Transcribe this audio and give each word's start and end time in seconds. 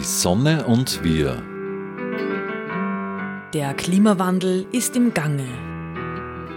Die 0.00 0.06
Sonne 0.06 0.64
und 0.64 1.04
wir. 1.04 1.42
Der 3.52 3.74
Klimawandel 3.74 4.64
ist 4.72 4.96
im 4.96 5.12
Gange. 5.12 5.44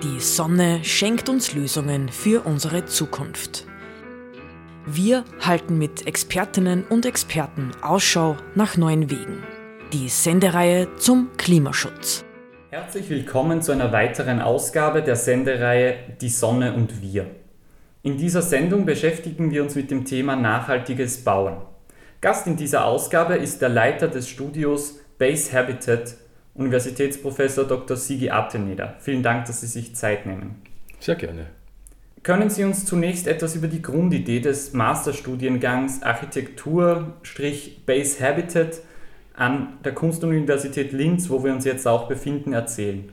Die 0.02 0.22
Sonne 0.22 0.82
schenkt 0.86 1.28
uns 1.28 1.54
Lösungen 1.54 2.08
für 2.08 2.46
unsere 2.46 2.86
Zukunft. 2.86 3.66
Wir 4.86 5.26
halten 5.42 5.78
mit 5.78 6.08
Expertinnen 6.08 6.86
und 6.86 7.06
Experten 7.06 7.72
Ausschau 7.82 8.38
nach 8.56 8.78
neuen 8.78 9.12
Wegen. 9.12 9.44
Die 9.92 10.08
Sendereihe 10.08 10.96
zum 10.96 11.28
Klimaschutz. 11.36 12.24
Herzlich 12.70 13.10
willkommen 13.10 13.62
zu 13.62 13.74
einer 13.74 13.92
weiteren 13.92 14.40
Ausgabe 14.40 15.02
der 15.02 15.18
Sendereihe 15.18 15.96
Die 16.22 16.30
Sonne 16.30 16.72
und 16.72 17.02
wir. 17.02 17.26
In 18.04 18.16
dieser 18.16 18.42
Sendung 18.42 18.86
beschäftigen 18.86 19.52
wir 19.52 19.64
uns 19.64 19.76
mit 19.76 19.92
dem 19.92 20.06
Thema 20.06 20.38
nachhaltiges 20.38 21.26
Bauen. 21.26 21.73
Gast 22.24 22.48
in 22.48 22.56
dieser 22.56 22.86
Ausgabe 22.86 23.36
ist 23.36 23.62
der 23.62 23.68
Leiter 23.68 24.08
des 24.08 24.30
Studios 24.30 24.98
Base 25.18 25.52
Habitat, 25.52 26.16
Universitätsprofessor 26.54 27.66
Dr. 27.66 27.98
Sigi 27.98 28.30
Ateneder. 28.30 28.96
Vielen 29.02 29.24
Dank, 29.24 29.44
dass 29.44 29.60
Sie 29.60 29.68
sich 29.68 29.94
Zeit 29.94 30.26
nehmen. 30.26 30.62
Sehr 31.02 31.16
gerne. 31.16 31.48
Können 32.24 32.50
Sie 32.50 32.64
uns 32.64 32.86
zunächst 32.86 33.28
etwas 33.28 33.58
über 33.58 33.68
die 33.68 33.82
Grundidee 33.82 34.40
des 34.40 34.72
Masterstudiengangs 34.72 36.02
Architektur-Base 36.02 38.26
Habitat 38.26 38.80
an 39.36 39.80
der 39.84 39.94
Kunstuniversität 39.94 40.94
Linz, 40.94 41.30
wo 41.30 41.44
wir 41.44 41.52
uns 41.52 41.66
jetzt 41.66 41.86
auch 41.86 42.08
befinden, 42.08 42.54
erzählen? 42.54 43.04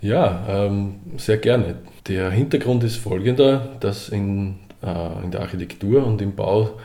Ja, 0.00 0.46
ähm, 0.48 0.94
sehr 1.18 1.36
gerne. 1.36 1.76
Der 2.08 2.30
Hintergrund 2.30 2.84
ist 2.84 2.96
folgender, 2.96 3.76
dass 3.80 4.08
in, 4.08 4.60
äh, 4.82 5.22
in 5.22 5.30
der 5.30 5.42
Architektur 5.42 6.06
und 6.06 6.22
im 6.22 6.34
Bau 6.34 6.78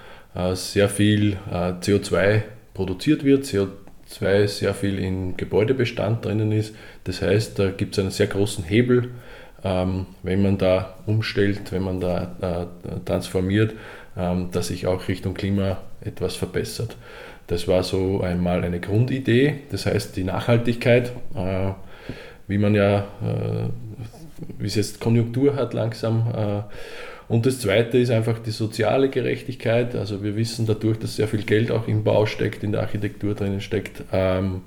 sehr 0.53 0.89
viel 0.89 1.38
äh, 1.52 1.73
CO2 1.81 2.44
produziert 2.73 3.23
wird, 3.23 3.45
CO2 3.45 4.47
sehr 4.47 4.73
viel 4.73 4.99
im 4.99 5.36
Gebäudebestand 5.38 6.23
drinnen 6.23 6.52
ist. 6.52 6.75
Das 7.03 7.21
heißt, 7.21 7.59
da 7.59 7.71
gibt 7.71 7.97
es 7.97 7.99
einen 7.99 8.11
sehr 8.11 8.27
großen 8.27 8.63
Hebel, 8.63 9.11
ähm, 9.63 10.05
wenn 10.23 10.41
man 10.41 10.58
da 10.58 10.95
umstellt, 11.05 11.71
wenn 11.71 11.83
man 11.83 11.99
da 11.99 12.69
äh, 12.81 12.99
transformiert, 13.05 13.73
ähm, 14.17 14.49
dass 14.52 14.67
sich 14.67 14.88
auch 14.88 15.08
Richtung 15.08 15.33
Klima 15.33 15.77
etwas 16.02 16.36
verbessert. 16.36 16.95
Das 17.47 17.67
war 17.67 17.83
so 17.83 18.21
einmal 18.21 18.64
eine 18.64 18.80
Grundidee, 18.80 19.61
das 19.71 19.86
heißt 19.86 20.16
die 20.16 20.23
Nachhaltigkeit 20.23 21.11
äh, 21.36 21.71
wie 22.47 22.58
man 22.58 22.73
ja, 22.73 22.99
äh, 23.21 23.69
wie 24.58 24.67
es 24.67 24.75
jetzt 24.75 24.99
Konjunktur 24.99 25.55
hat 25.55 25.73
langsam. 25.73 26.66
Und 27.30 27.45
das 27.45 27.59
Zweite 27.59 27.99
ist 27.99 28.09
einfach 28.09 28.39
die 28.39 28.52
soziale 28.52 29.08
Gerechtigkeit. 29.08 29.95
Also 29.95 30.23
wir 30.23 30.35
wissen 30.35 30.66
dadurch, 30.66 30.97
dass 30.97 31.16
sehr 31.16 31.27
viel 31.27 31.44
Geld 31.44 31.69
auch 31.71 31.88
im 31.88 32.03
Bau 32.03 32.25
steckt, 32.25 32.63
in 32.63 32.71
der 32.71 32.81
Architektur 32.81 33.36
drinnen 33.36 33.61
steckt, 33.61 34.03
ähm, 34.11 34.63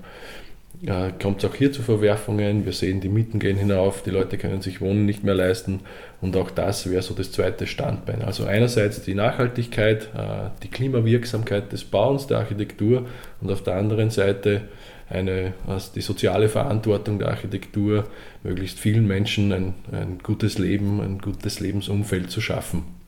kommt 1.20 1.44
es 1.44 1.48
auch 1.48 1.54
hier 1.54 1.72
zu 1.72 1.82
Verwerfungen. 1.82 2.64
Wir 2.64 2.72
sehen, 2.72 3.00
die 3.00 3.08
Mieten 3.08 3.38
gehen 3.38 3.56
hinauf, 3.56 4.02
die 4.02 4.10
Leute 4.10 4.36
können 4.36 4.62
sich 4.62 4.80
Wohnen 4.80 5.06
nicht 5.06 5.22
mehr 5.22 5.34
leisten. 5.34 5.80
Und 6.20 6.36
auch 6.36 6.50
das 6.50 6.90
wäre 6.90 7.02
so 7.02 7.14
das 7.14 7.30
zweite 7.30 7.68
Standbein. 7.68 8.22
Also 8.22 8.46
einerseits 8.46 9.02
die 9.02 9.14
Nachhaltigkeit, 9.14 10.10
äh, 10.14 10.50
die 10.62 10.68
Klimawirksamkeit 10.68 11.70
des 11.72 11.84
Bauens, 11.84 12.26
der 12.26 12.38
Architektur 12.38 13.06
und 13.40 13.50
auf 13.50 13.62
der 13.62 13.76
anderen 13.76 14.10
Seite 14.10 14.62
eine, 15.08 15.54
also 15.66 15.92
die 15.94 16.00
soziale 16.00 16.48
Verantwortung 16.48 17.18
der 17.18 17.28
Architektur, 17.28 18.08
möglichst 18.42 18.80
vielen 18.80 19.06
Menschen 19.06 19.52
ein, 19.52 19.74
ein 19.92 20.18
gutes 20.22 20.58
Leben, 20.58 21.00
ein 21.00 21.18
gutes 21.18 21.60
Lebensumfeld 21.60 22.30
zu 22.30 22.40
schaffen. 22.40 23.01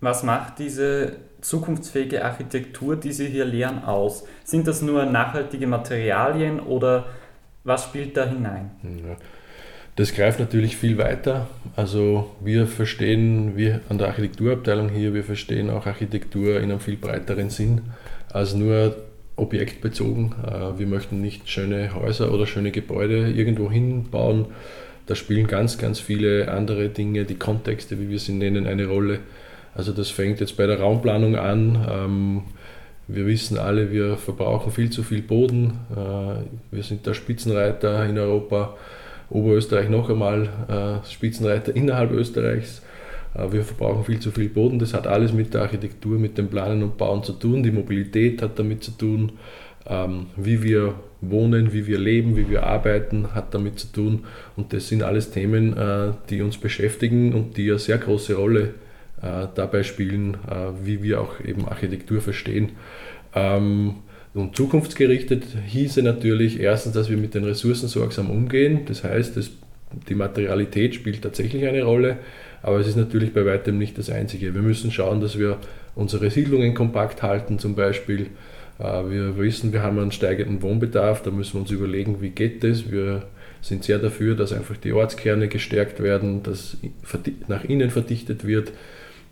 Was 0.00 0.22
macht 0.22 0.58
diese 0.58 1.16
zukunftsfähige 1.40 2.24
Architektur, 2.24 2.96
die 2.96 3.12
Sie 3.12 3.26
hier 3.26 3.44
lehren, 3.44 3.84
aus? 3.84 4.24
Sind 4.44 4.66
das 4.68 4.82
nur 4.82 5.06
nachhaltige 5.06 5.66
Materialien 5.66 6.60
oder 6.60 7.06
was 7.64 7.84
spielt 7.84 8.16
da 8.16 8.24
hinein? 8.24 8.70
Das 9.96 10.14
greift 10.14 10.38
natürlich 10.38 10.76
viel 10.76 10.96
weiter. 10.96 11.48
Also 11.74 12.30
wir 12.40 12.68
verstehen, 12.68 13.56
wir 13.56 13.80
an 13.88 13.98
der 13.98 14.08
Architekturabteilung 14.08 14.90
hier, 14.90 15.12
wir 15.12 15.24
verstehen 15.24 15.70
auch 15.70 15.86
Architektur 15.86 16.58
in 16.58 16.70
einem 16.70 16.80
viel 16.80 16.96
breiteren 16.96 17.50
Sinn 17.50 17.82
als 18.32 18.54
nur 18.54 18.96
objektbezogen. 19.34 20.34
Äh, 20.46 20.78
wir 20.78 20.86
möchten 20.86 21.20
nicht 21.20 21.48
schöne 21.50 21.94
Häuser 21.94 22.32
oder 22.32 22.46
schöne 22.46 22.70
Gebäude 22.70 23.30
irgendwo 23.30 23.70
hinbauen. 23.70 24.46
Da 25.06 25.14
spielen 25.14 25.46
ganz, 25.46 25.78
ganz 25.78 25.98
viele 25.98 26.50
andere 26.52 26.90
Dinge, 26.90 27.24
die 27.24 27.36
Kontexte, 27.36 27.98
wie 27.98 28.10
wir 28.10 28.18
sie 28.18 28.32
nennen, 28.32 28.66
eine 28.66 28.86
Rolle. 28.86 29.20
Also 29.74 29.92
das 29.92 30.10
fängt 30.10 30.40
jetzt 30.40 30.56
bei 30.56 30.66
der 30.66 30.80
Raumplanung 30.80 31.36
an. 31.36 31.86
Ähm, 31.90 32.42
wir 33.08 33.26
wissen 33.26 33.56
alle, 33.56 33.90
wir 33.90 34.18
verbrauchen 34.18 34.70
viel 34.70 34.90
zu 34.90 35.02
viel 35.02 35.22
Boden. 35.22 35.78
Äh, 35.90 36.44
wir 36.74 36.82
sind 36.82 37.06
der 37.06 37.14
Spitzenreiter 37.14 38.04
in 38.04 38.18
Europa. 38.18 38.76
Oberösterreich 39.30 39.88
noch 39.88 40.10
einmal 40.10 40.48
äh, 40.68 41.10
Spitzenreiter 41.10 41.74
innerhalb 41.74 42.12
Österreichs. 42.12 42.82
Äh, 43.34 43.50
wir 43.50 43.64
verbrauchen 43.64 44.04
viel 44.04 44.20
zu 44.20 44.30
viel 44.30 44.50
Boden. 44.50 44.78
Das 44.78 44.92
hat 44.92 45.06
alles 45.06 45.32
mit 45.32 45.54
der 45.54 45.62
Architektur, 45.62 46.18
mit 46.18 46.36
dem 46.36 46.48
Planen 46.48 46.82
und 46.82 46.98
Bauen 46.98 47.22
zu 47.22 47.32
tun. 47.32 47.62
Die 47.62 47.70
Mobilität 47.70 48.42
hat 48.42 48.58
damit 48.58 48.84
zu 48.84 48.90
tun. 48.90 49.32
Ähm, 49.86 50.26
wie 50.36 50.62
wir 50.62 50.94
wohnen, 51.22 51.72
wie 51.72 51.86
wir 51.86 51.98
leben, 51.98 52.36
wie 52.36 52.50
wir 52.50 52.64
arbeiten, 52.64 53.34
hat 53.34 53.54
damit 53.54 53.78
zu 53.78 53.90
tun. 53.90 54.26
Und 54.54 54.74
das 54.74 54.88
sind 54.88 55.02
alles 55.02 55.30
Themen, 55.30 55.74
die 56.30 56.42
uns 56.42 56.58
beschäftigen 56.58 57.32
und 57.32 57.56
die 57.56 57.70
eine 57.70 57.80
sehr 57.80 57.98
große 57.98 58.34
Rolle 58.36 58.62
äh, 58.62 58.87
dabei 59.20 59.82
spielen, 59.82 60.36
wie 60.82 61.02
wir 61.02 61.20
auch 61.20 61.40
eben 61.40 61.66
Architektur 61.66 62.20
verstehen. 62.20 62.70
Ähm, 63.34 63.96
und 64.34 64.56
zukunftsgerichtet 64.56 65.44
hieße 65.66 66.02
natürlich 66.02 66.60
erstens, 66.60 66.94
dass 66.94 67.10
wir 67.10 67.16
mit 67.16 67.34
den 67.34 67.44
Ressourcen 67.44 67.88
sorgsam 67.88 68.30
umgehen. 68.30 68.82
Das 68.86 69.02
heißt, 69.04 69.36
das, 69.36 69.50
die 70.08 70.14
Materialität 70.14 70.94
spielt 70.94 71.22
tatsächlich 71.22 71.66
eine 71.66 71.82
Rolle. 71.82 72.18
Aber 72.62 72.78
es 72.78 72.86
ist 72.86 72.96
natürlich 72.96 73.32
bei 73.32 73.44
weitem 73.44 73.78
nicht 73.78 73.98
das 73.98 74.10
Einzige. 74.10 74.54
Wir 74.54 74.62
müssen 74.62 74.90
schauen, 74.90 75.20
dass 75.20 75.38
wir 75.38 75.58
unsere 75.94 76.30
Siedlungen 76.30 76.74
kompakt 76.74 77.22
halten 77.22 77.58
zum 77.58 77.74
Beispiel. 77.74 78.26
Äh, 78.78 79.10
wir 79.10 79.38
wissen, 79.38 79.72
wir 79.72 79.82
haben 79.82 79.98
einen 79.98 80.12
steigenden 80.12 80.62
Wohnbedarf, 80.62 81.22
da 81.22 81.30
müssen 81.30 81.54
wir 81.54 81.60
uns 81.62 81.70
überlegen, 81.70 82.20
wie 82.20 82.30
geht 82.30 82.64
das. 82.64 82.90
Wir 82.90 83.24
sind 83.60 83.84
sehr 83.84 83.98
dafür, 83.98 84.36
dass 84.36 84.52
einfach 84.52 84.76
die 84.76 84.92
Ortskerne 84.92 85.48
gestärkt 85.48 86.00
werden, 86.00 86.42
dass 86.42 86.76
nach 87.48 87.64
innen 87.64 87.90
verdichtet 87.90 88.46
wird, 88.46 88.72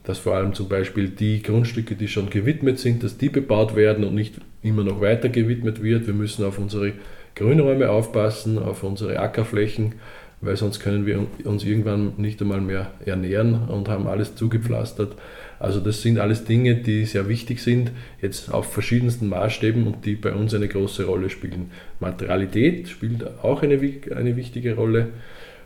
dass 0.06 0.19
vor 0.19 0.37
allem 0.37 0.55
zum 0.55 0.69
Beispiel 0.69 1.11
die 1.11 1.43
Grundstücke, 1.43 1.94
die 1.94 2.09
schon 2.09 2.31
gewidmet 2.31 2.78
sind, 2.78 3.03
dass 3.03 3.19
die 3.19 3.28
bebaut 3.28 3.77
werden 3.77 4.05
und 4.05 4.15
nicht 4.15 4.34
immer 4.62 4.84
noch 4.84 5.00
weiter 5.00 5.28
gewidmet 5.28 5.83
wird. 5.83 6.06
Wir 6.06 6.15
müssen 6.15 6.44
auf 6.44 6.59
unsere 6.59 6.93
Grünräume 7.34 7.91
aufpassen, 7.91 8.59
auf 8.59 8.83
unsere 8.83 9.19
Ackerflächen 9.19 9.97
weil 10.41 10.56
sonst 10.56 10.81
können 10.81 11.06
wir 11.06 11.27
uns 11.44 11.65
irgendwann 11.65 12.12
nicht 12.19 12.41
einmal 12.43 12.61
mehr 12.61 12.93
ernähren 13.05 13.69
und 13.69 13.89
haben 13.89 14.06
alles 14.06 14.34
zugepflastert. 14.34 15.17
Also 15.59 15.81
das 15.81 16.03
sind 16.03 16.19
alles 16.19 16.44
Dinge, 16.44 16.77
die 16.77 17.06
sehr 17.06 17.28
wichtig 17.28 17.62
sind, 17.62 17.91
jetzt 18.21 18.53
auf 18.53 18.73
verschiedensten 18.73 19.28
Maßstäben 19.28 19.87
und 19.87 20.05
die 20.05 20.15
bei 20.15 20.34
uns 20.34 20.53
eine 20.53 20.69
große 20.69 21.06
Rolle 21.06 21.31
spielen. 21.31 21.71
Materialität 22.00 22.88
spielt 22.88 23.27
auch 23.43 23.62
eine, 23.62 23.81
eine 24.15 24.37
wichtige 24.37 24.75
Rolle. 24.75 25.09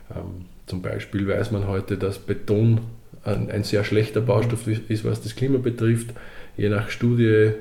Ähm, 0.09 0.45
zum 0.67 0.81
Beispiel 0.81 1.27
weiß 1.27 1.51
man 1.51 1.67
heute, 1.67 1.97
dass 1.97 2.19
Beton 2.19 2.79
ein, 3.23 3.51
ein, 3.51 3.63
sehr 3.63 3.83
schlechter 3.83 4.21
Baustoff 4.21 4.67
ist, 4.67 5.05
was 5.05 5.21
das 5.21 5.35
Klima 5.35 5.57
betrifft. 5.57 6.09
Je 6.57 6.69
nach 6.69 6.89
Studie 6.89 7.53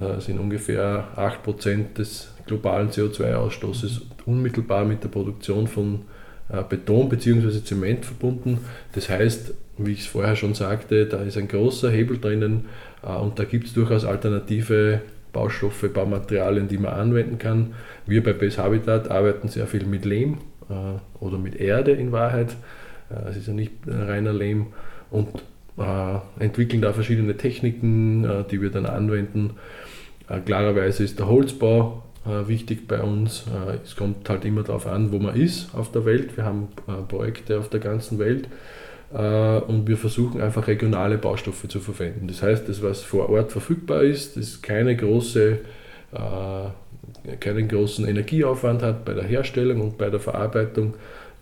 äh, 0.00 0.20
sind 0.20 0.38
ungefähr 0.38 1.08
8% 1.16 1.94
des 1.94 2.30
globalen 2.46 2.90
CO2-Ausstoßes 2.90 4.02
unmittelbar 4.26 4.84
mit 4.84 5.02
der 5.04 5.08
Produktion 5.08 5.66
von 5.66 6.00
äh, 6.48 6.62
Beton 6.68 7.08
bzw. 7.08 7.62
Zement 7.62 8.04
verbunden. 8.04 8.58
Das 8.94 9.08
heißt, 9.08 9.54
wie 9.78 9.92
ich 9.92 10.00
es 10.00 10.06
vorher 10.06 10.36
schon 10.36 10.54
sagte, 10.54 11.06
da 11.06 11.22
ist 11.22 11.36
ein 11.36 11.48
großer 11.48 11.90
Hebel 11.90 12.18
drinnen 12.18 12.66
äh, 13.02 13.12
und 13.12 13.38
da 13.38 13.44
gibt 13.44 13.66
es 13.66 13.74
durchaus 13.74 14.04
alternative 14.04 15.00
Baustoffe, 15.32 15.88
Baumaterialien, 15.92 16.68
die 16.68 16.78
man 16.78 16.94
anwenden 16.94 17.38
kann. 17.38 17.74
Wir 18.06 18.22
bei 18.22 18.32
Base 18.32 18.62
Habitat 18.62 19.10
arbeiten 19.10 19.48
sehr 19.48 19.66
viel 19.66 19.84
mit 19.84 20.04
Lehm 20.04 20.38
äh, 20.68 21.24
oder 21.24 21.38
mit 21.38 21.56
Erde 21.56 21.92
in 21.92 22.12
Wahrheit. 22.12 22.56
Es 23.28 23.36
ist 23.36 23.48
ja 23.48 23.54
nicht 23.54 23.72
reiner 23.86 24.32
Lehm 24.32 24.66
und 25.10 25.28
entwickeln 26.40 26.82
da 26.82 26.92
verschiedene 26.92 27.36
Techniken, 27.36 28.46
die 28.50 28.60
wir 28.60 28.70
dann 28.70 28.84
anwenden. 28.84 29.52
Klarerweise 30.44 31.04
ist 31.04 31.20
der 31.20 31.28
Holzbau 31.28 32.02
äh, 32.28 32.48
wichtig 32.48 32.86
bei 32.86 33.00
uns. 33.00 33.44
Äh, 33.46 33.78
es 33.84 33.96
kommt 33.96 34.28
halt 34.28 34.44
immer 34.44 34.62
darauf 34.62 34.86
an, 34.86 35.12
wo 35.12 35.18
man 35.18 35.34
ist 35.34 35.74
auf 35.74 35.90
der 35.92 36.04
Welt. 36.04 36.36
Wir 36.36 36.44
haben 36.44 36.68
äh, 36.86 37.02
Projekte 37.08 37.58
auf 37.58 37.68
der 37.68 37.80
ganzen 37.80 38.18
Welt 38.18 38.48
und 39.10 39.84
wir 39.86 39.96
versuchen 39.96 40.42
einfach 40.42 40.66
regionale 40.66 41.16
Baustoffe 41.16 41.66
zu 41.66 41.80
verwenden. 41.80 42.28
Das 42.28 42.42
heißt, 42.42 42.68
das, 42.68 42.82
was 42.82 43.00
vor 43.00 43.30
Ort 43.30 43.52
verfügbar 43.52 44.02
ist, 44.02 44.36
das 44.36 44.60
keine 44.60 44.94
große, 44.96 45.60
keinen 47.40 47.68
großen 47.68 48.06
Energieaufwand 48.06 48.82
hat 48.82 49.06
bei 49.06 49.14
der 49.14 49.24
Herstellung 49.24 49.80
und 49.80 49.96
bei 49.96 50.10
der 50.10 50.20
Verarbeitung, 50.20 50.92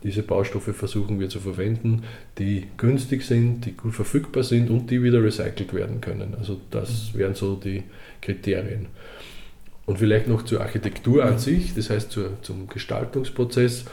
Diese 0.02 0.22
Baustoffe 0.22 0.74
versuchen 0.74 1.18
wir 1.18 1.28
zu 1.28 1.40
verwenden, 1.40 2.04
die 2.38 2.66
günstig 2.76 3.22
sind, 3.22 3.64
die 3.64 3.72
gut 3.72 3.94
verfügbar 3.94 4.44
sind 4.44 4.70
und 4.70 4.90
die 4.90 5.02
wieder 5.02 5.22
recycelt 5.22 5.72
werden 5.72 6.00
können. 6.00 6.34
Also 6.38 6.60
das 6.70 7.14
wären 7.14 7.34
so 7.34 7.56
die 7.56 7.82
Kriterien. 8.20 8.86
Und 9.86 9.98
vielleicht 9.98 10.28
noch 10.28 10.42
zur 10.42 10.60
Architektur 10.60 11.24
an 11.24 11.38
sich, 11.38 11.74
das 11.74 11.90
heißt 11.90 12.10
zur, 12.10 12.42
zum 12.42 12.68
Gestaltungsprozess. 12.68 13.84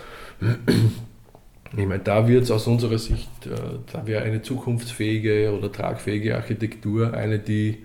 Ich 1.76 1.88
meine, 1.88 2.04
da 2.04 2.28
wird 2.28 2.44
es 2.44 2.52
aus 2.52 2.68
unserer 2.68 3.00
Sicht, 3.00 3.30
äh, 3.48 3.56
da 3.92 4.06
wäre 4.06 4.24
eine 4.24 4.44
zukunftsfähige 4.44 5.52
oder 5.58 5.72
tragfähige 5.72 6.36
Architektur 6.36 7.14
eine, 7.14 7.40
die 7.40 7.80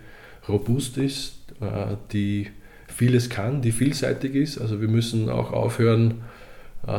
robust 0.46 0.98
ist, 0.98 1.36
äh, 1.60 1.96
die 2.12 2.48
vieles 2.86 3.30
kann, 3.30 3.62
die 3.62 3.72
vielseitig 3.72 4.34
ist. 4.34 4.58
Also 4.58 4.80
wir 4.80 4.88
müssen 4.88 5.30
auch 5.30 5.52
aufhören, 5.52 6.22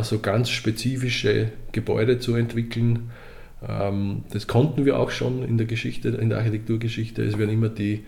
so 0.04 0.20
ganz 0.20 0.50
spezifische 0.50 1.52
Gebäude 1.72 2.20
zu 2.20 2.36
entwickeln. 2.36 3.10
Ähm, 3.68 4.24
das 4.32 4.48
konnten 4.48 4.86
wir 4.86 5.00
auch 5.00 5.12
schon 5.12 5.44
in 5.44 5.58
der 5.58 5.68
Geschichte, 5.68 6.10
in 6.10 6.30
der 6.30 6.40
Architekturgeschichte. 6.40 7.24
Es 7.24 7.38
werden 7.38 7.52
immer 7.52 7.70
die 7.70 8.04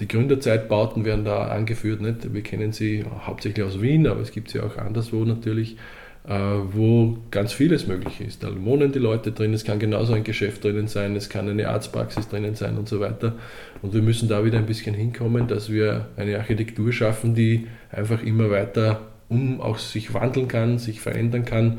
die 0.00 0.08
Gründerzeitbauten 0.08 1.04
werden 1.04 1.24
da 1.24 1.48
angeführt. 1.48 2.00
Nicht? 2.00 2.34
Wir 2.34 2.42
kennen 2.42 2.72
sie 2.72 3.04
hauptsächlich 3.26 3.64
aus 3.64 3.80
Wien, 3.80 4.06
aber 4.06 4.20
es 4.20 4.32
gibt 4.32 4.50
sie 4.50 4.60
auch 4.60 4.76
anderswo 4.76 5.24
natürlich. 5.24 5.76
Äh, 6.28 6.34
wo 6.74 7.16
ganz 7.30 7.54
vieles 7.54 7.86
möglich 7.86 8.20
ist. 8.20 8.42
Da 8.42 8.48
wohnen 8.62 8.92
die 8.92 8.98
Leute 8.98 9.32
drin, 9.32 9.54
es 9.54 9.64
kann 9.64 9.78
genauso 9.78 10.12
ein 10.12 10.24
Geschäft 10.24 10.62
drinnen 10.62 10.86
sein, 10.86 11.16
es 11.16 11.30
kann 11.30 11.48
eine 11.48 11.70
Arztpraxis 11.70 12.28
drinnen 12.28 12.54
sein 12.54 12.76
und 12.76 12.86
so 12.86 13.00
weiter. 13.00 13.32
Und 13.80 13.94
wir 13.94 14.02
müssen 14.02 14.28
da 14.28 14.44
wieder 14.44 14.58
ein 14.58 14.66
bisschen 14.66 14.94
hinkommen, 14.94 15.48
dass 15.48 15.72
wir 15.72 16.08
eine 16.18 16.36
Architektur 16.36 16.92
schaffen, 16.92 17.34
die 17.34 17.66
einfach 17.90 18.22
immer 18.22 18.50
weiter 18.50 19.07
um 19.28 19.60
auch 19.60 19.78
sich 19.78 20.14
wandeln 20.14 20.48
kann, 20.48 20.78
sich 20.78 21.00
verändern 21.00 21.44
kann. 21.44 21.78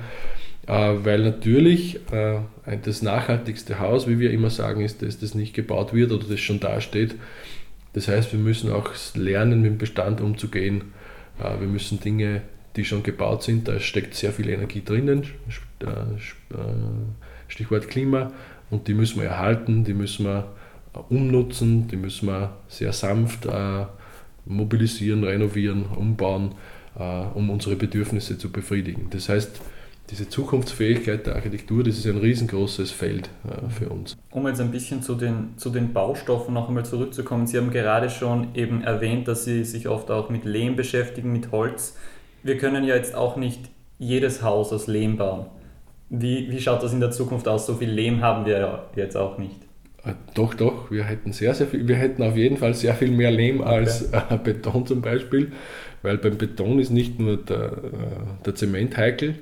Äh, 0.67 0.95
weil 1.03 1.23
natürlich 1.23 1.99
äh, 2.11 2.39
das 2.83 3.01
nachhaltigste 3.01 3.79
Haus, 3.79 4.07
wie 4.07 4.19
wir 4.19 4.31
immer 4.31 4.49
sagen, 4.49 4.81
ist, 4.81 5.01
dass 5.01 5.19
das 5.19 5.35
nicht 5.35 5.53
gebaut 5.53 5.93
wird 5.93 6.11
oder 6.11 6.27
das 6.27 6.39
schon 6.39 6.59
dasteht. 6.59 7.15
Das 7.93 8.07
heißt, 8.07 8.31
wir 8.33 8.39
müssen 8.39 8.71
auch 8.71 8.91
lernen, 9.15 9.61
mit 9.61 9.71
dem 9.71 9.77
Bestand 9.79 10.21
umzugehen. 10.21 10.93
Wir 11.37 11.67
müssen 11.67 11.99
Dinge 11.99 12.41
die 12.75 12.85
schon 12.85 13.03
gebaut 13.03 13.43
sind, 13.43 13.67
da 13.67 13.79
steckt 13.79 14.15
sehr 14.15 14.31
viel 14.31 14.49
Energie 14.49 14.83
drinnen, 14.83 15.23
äh, 15.81 15.85
äh, 15.85 16.65
Stichwort 17.47 17.87
Klima, 17.89 18.31
und 18.69 18.87
die 18.87 18.93
müssen 18.93 19.21
wir 19.21 19.29
erhalten, 19.29 19.83
die 19.83 19.93
müssen 19.93 20.25
wir 20.25 20.51
umnutzen, 21.09 21.87
die 21.87 21.97
müssen 21.97 22.27
wir 22.27 22.55
sehr 22.67 22.93
sanft 22.93 23.45
äh, 23.45 23.85
mobilisieren, 24.45 25.23
renovieren, 25.23 25.85
umbauen, 25.85 26.55
um 26.95 27.49
unsere 27.49 27.75
Bedürfnisse 27.75 28.37
zu 28.37 28.51
befriedigen. 28.51 29.07
Das 29.11 29.29
heißt, 29.29 29.61
diese 30.09 30.27
Zukunftsfähigkeit 30.27 31.27
der 31.27 31.35
Architektur, 31.35 31.83
das 31.83 31.97
ist 31.97 32.07
ein 32.07 32.17
riesengroßes 32.17 32.91
Feld 32.91 33.29
für 33.69 33.89
uns. 33.89 34.17
Um 34.31 34.47
jetzt 34.47 34.59
ein 34.59 34.71
bisschen 34.71 35.03
zu 35.03 35.15
den, 35.15 35.53
zu 35.57 35.69
den 35.69 35.93
Baustoffen 35.93 36.53
noch 36.53 36.67
einmal 36.67 36.85
zurückzukommen. 36.85 37.45
Sie 37.45 37.57
haben 37.57 37.69
gerade 37.69 38.09
schon 38.09 38.55
eben 38.55 38.83
erwähnt, 38.83 39.27
dass 39.27 39.45
Sie 39.45 39.63
sich 39.63 39.87
oft 39.87 40.09
auch 40.09 40.29
mit 40.29 40.45
Lehm 40.45 40.75
beschäftigen, 40.75 41.31
mit 41.31 41.51
Holz 41.51 41.93
wir 42.43 42.57
können 42.57 42.83
ja 42.83 42.95
jetzt 42.95 43.15
auch 43.15 43.35
nicht 43.35 43.69
jedes 43.97 44.41
Haus 44.41 44.71
aus 44.71 44.87
Lehm 44.87 45.17
bauen. 45.17 45.47
Wie, 46.09 46.49
wie 46.51 46.59
schaut 46.59 46.81
das 46.81 46.93
in 46.93 46.99
der 46.99 47.11
Zukunft 47.11 47.47
aus? 47.47 47.65
So 47.65 47.75
viel 47.75 47.89
Lehm 47.89 48.21
haben 48.21 48.45
wir 48.45 48.59
ja 48.59 48.83
jetzt 48.95 49.15
auch 49.15 49.37
nicht. 49.37 49.55
Äh, 50.03 50.13
doch, 50.33 50.53
doch, 50.53 50.89
wir 50.89 51.03
hätten 51.03 51.33
sehr, 51.33 51.53
sehr 51.53 51.67
viel, 51.67 51.87
wir 51.87 51.97
hätten 51.97 52.23
auf 52.23 52.35
jeden 52.35 52.57
Fall 52.57 52.73
sehr 52.73 52.95
viel 52.95 53.11
mehr 53.11 53.31
Lehm 53.31 53.61
als 53.61 54.07
okay. 54.13 54.35
äh, 54.35 54.37
Beton 54.37 54.85
zum 54.85 55.01
Beispiel, 55.01 55.51
weil 56.01 56.17
beim 56.17 56.37
Beton 56.37 56.79
ist 56.79 56.91
nicht 56.91 57.19
nur 57.19 57.37
der, 57.37 57.71
äh, 57.71 58.45
der 58.45 58.55
Zement 58.55 58.97
heikel, 58.97 59.35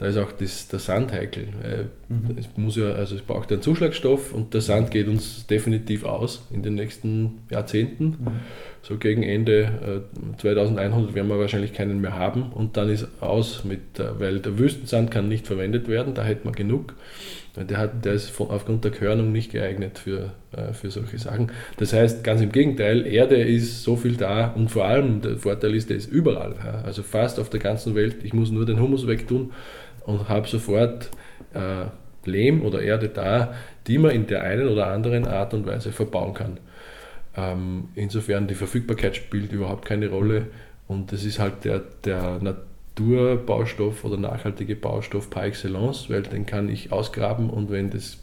da 0.00 0.06
ist 0.06 0.16
auch 0.16 0.32
das, 0.32 0.66
der 0.68 0.78
Sand 0.78 1.12
heikel. 1.12 1.48
Äh, 1.62 1.84
mhm. 2.08 2.38
Es 2.38 2.48
muss 2.56 2.76
ja, 2.76 2.92
also 2.92 3.16
es 3.16 3.20
braucht 3.20 3.52
einen 3.52 3.60
Zuschlagstoff 3.60 4.32
und 4.32 4.54
der 4.54 4.62
Sand 4.62 4.90
geht 4.90 5.08
uns 5.08 5.46
definitiv 5.46 6.04
aus 6.04 6.46
in 6.50 6.62
den 6.62 6.74
nächsten 6.74 7.40
Jahrzehnten. 7.50 8.04
Mhm. 8.06 8.30
So 8.80 8.96
gegen 8.96 9.22
Ende 9.22 10.04
äh, 10.32 10.36
2100 10.38 11.14
werden 11.14 11.28
wir 11.28 11.38
wahrscheinlich 11.38 11.74
keinen 11.74 12.00
mehr 12.00 12.14
haben 12.14 12.50
und 12.50 12.78
dann 12.78 12.88
ist 12.88 13.08
aus 13.20 13.64
mit, 13.64 13.98
äh, 13.98 14.18
weil 14.18 14.40
der 14.40 14.58
Wüstensand 14.58 15.10
kann 15.10 15.28
nicht 15.28 15.46
verwendet 15.46 15.86
werden, 15.86 16.14
da 16.14 16.24
hätte 16.24 16.46
man 16.46 16.54
genug. 16.54 16.94
Der, 17.56 17.78
hat, 17.78 18.04
der 18.04 18.12
ist 18.12 18.30
von, 18.30 18.48
aufgrund 18.50 18.84
der 18.84 18.92
Körnung 18.92 19.32
nicht 19.32 19.50
geeignet 19.50 19.98
für, 19.98 20.32
äh, 20.52 20.72
für 20.72 20.90
solche 20.90 21.18
Sachen. 21.18 21.50
Das 21.78 21.92
heißt, 21.92 22.22
ganz 22.22 22.40
im 22.40 22.52
Gegenteil, 22.52 23.06
Erde 23.06 23.36
ist 23.36 23.82
so 23.82 23.96
viel 23.96 24.16
da 24.16 24.48
und 24.48 24.70
vor 24.70 24.84
allem 24.84 25.20
der 25.20 25.36
Vorteil 25.36 25.74
ist, 25.74 25.90
der 25.90 25.96
ist 25.96 26.10
überall. 26.10 26.54
Ja, 26.64 26.82
also 26.82 27.02
fast 27.02 27.40
auf 27.40 27.50
der 27.50 27.60
ganzen 27.60 27.94
Welt. 27.94 28.18
Ich 28.22 28.32
muss 28.32 28.50
nur 28.50 28.66
den 28.66 28.80
Humus 28.80 29.06
wegtun 29.06 29.52
und 30.06 30.28
habe 30.28 30.46
sofort 30.46 31.10
äh, 31.54 31.86
Lehm 32.24 32.62
oder 32.62 32.82
Erde 32.82 33.08
da, 33.08 33.54
die 33.86 33.98
man 33.98 34.12
in 34.12 34.26
der 34.26 34.42
einen 34.42 34.68
oder 34.68 34.86
anderen 34.86 35.26
Art 35.26 35.52
und 35.52 35.66
Weise 35.66 35.90
verbauen 35.90 36.34
kann. 36.34 36.58
Ähm, 37.36 37.88
insofern 37.94 38.46
die 38.46 38.54
Verfügbarkeit 38.54 39.16
spielt 39.16 39.52
überhaupt 39.52 39.84
keine 39.84 40.08
Rolle 40.08 40.46
und 40.86 41.12
das 41.12 41.24
ist 41.24 41.38
halt 41.38 41.64
der, 41.64 41.82
der 42.04 42.40
Naturbaustoff 42.98 44.04
oder 44.04 44.16
nachhaltige 44.16 44.76
Baustoff 44.76 45.30
par 45.30 45.44
excellence, 45.44 46.10
weil 46.10 46.22
den 46.22 46.46
kann 46.46 46.68
ich 46.68 46.92
ausgraben 46.92 47.50
und 47.50 47.70
wenn 47.70 47.90
das, 47.90 48.18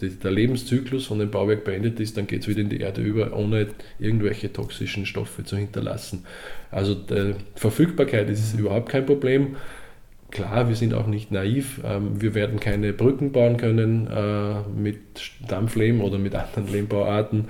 das 0.00 0.18
der 0.18 0.30
Lebenszyklus 0.30 1.06
von 1.06 1.18
dem 1.18 1.30
Bauwerk 1.30 1.64
beendet 1.64 2.00
ist, 2.00 2.16
dann 2.16 2.26
geht 2.26 2.42
es 2.42 2.48
wieder 2.48 2.60
in 2.60 2.68
die 2.68 2.80
Erde 2.80 3.02
über, 3.02 3.36
ohne 3.36 3.68
irgendwelche 3.98 4.52
toxischen 4.52 5.06
Stoffe 5.06 5.44
zu 5.44 5.56
hinterlassen. 5.56 6.24
Also 6.70 6.94
die 6.94 7.34
Verfügbarkeit 7.54 8.28
ist 8.28 8.54
mhm. 8.54 8.60
überhaupt 8.60 8.88
kein 8.88 9.06
Problem 9.06 9.56
klar, 10.30 10.68
wir 10.68 10.76
sind 10.76 10.94
auch 10.94 11.06
nicht 11.06 11.30
naiv. 11.30 11.80
Ähm, 11.84 12.20
wir 12.20 12.34
werden 12.34 12.60
keine 12.60 12.92
Brücken 12.92 13.32
bauen 13.32 13.56
können 13.56 14.06
äh, 14.08 14.68
mit 14.68 15.00
Dampflehm 15.48 16.00
oder 16.00 16.18
mit 16.18 16.34
anderen 16.34 16.70
Lehmbauarten. 16.70 17.46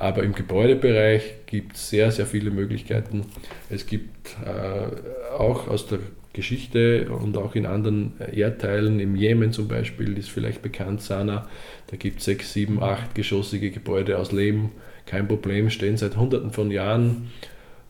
Aber 0.00 0.24
im 0.24 0.34
Gebäudebereich 0.34 1.22
gibt 1.46 1.76
es 1.76 1.90
sehr, 1.90 2.10
sehr 2.10 2.26
viele 2.26 2.50
Möglichkeiten. 2.50 3.26
Es 3.68 3.86
gibt 3.86 4.36
äh, 4.44 5.32
auch 5.36 5.68
aus 5.68 5.86
der 5.86 6.00
Geschichte 6.32 7.10
und 7.10 7.36
auch 7.36 7.54
in 7.54 7.66
anderen 7.66 8.14
Erdteilen, 8.32 8.98
im 8.98 9.14
Jemen 9.14 9.52
zum 9.52 9.68
Beispiel, 9.68 10.16
ist 10.16 10.30
vielleicht 10.30 10.62
bekannt, 10.62 11.02
Sana, 11.02 11.48
da 11.88 11.96
gibt 11.96 12.20
es 12.20 12.24
sechs, 12.24 12.52
sieben, 12.52 12.82
acht 12.82 13.14
geschossige 13.14 13.70
Gebäude 13.70 14.18
aus 14.18 14.32
Lehm, 14.32 14.70
kein 15.06 15.28
Problem, 15.28 15.70
stehen 15.70 15.96
seit 15.96 16.16
hunderten 16.16 16.50
von 16.50 16.70
Jahren 16.70 17.30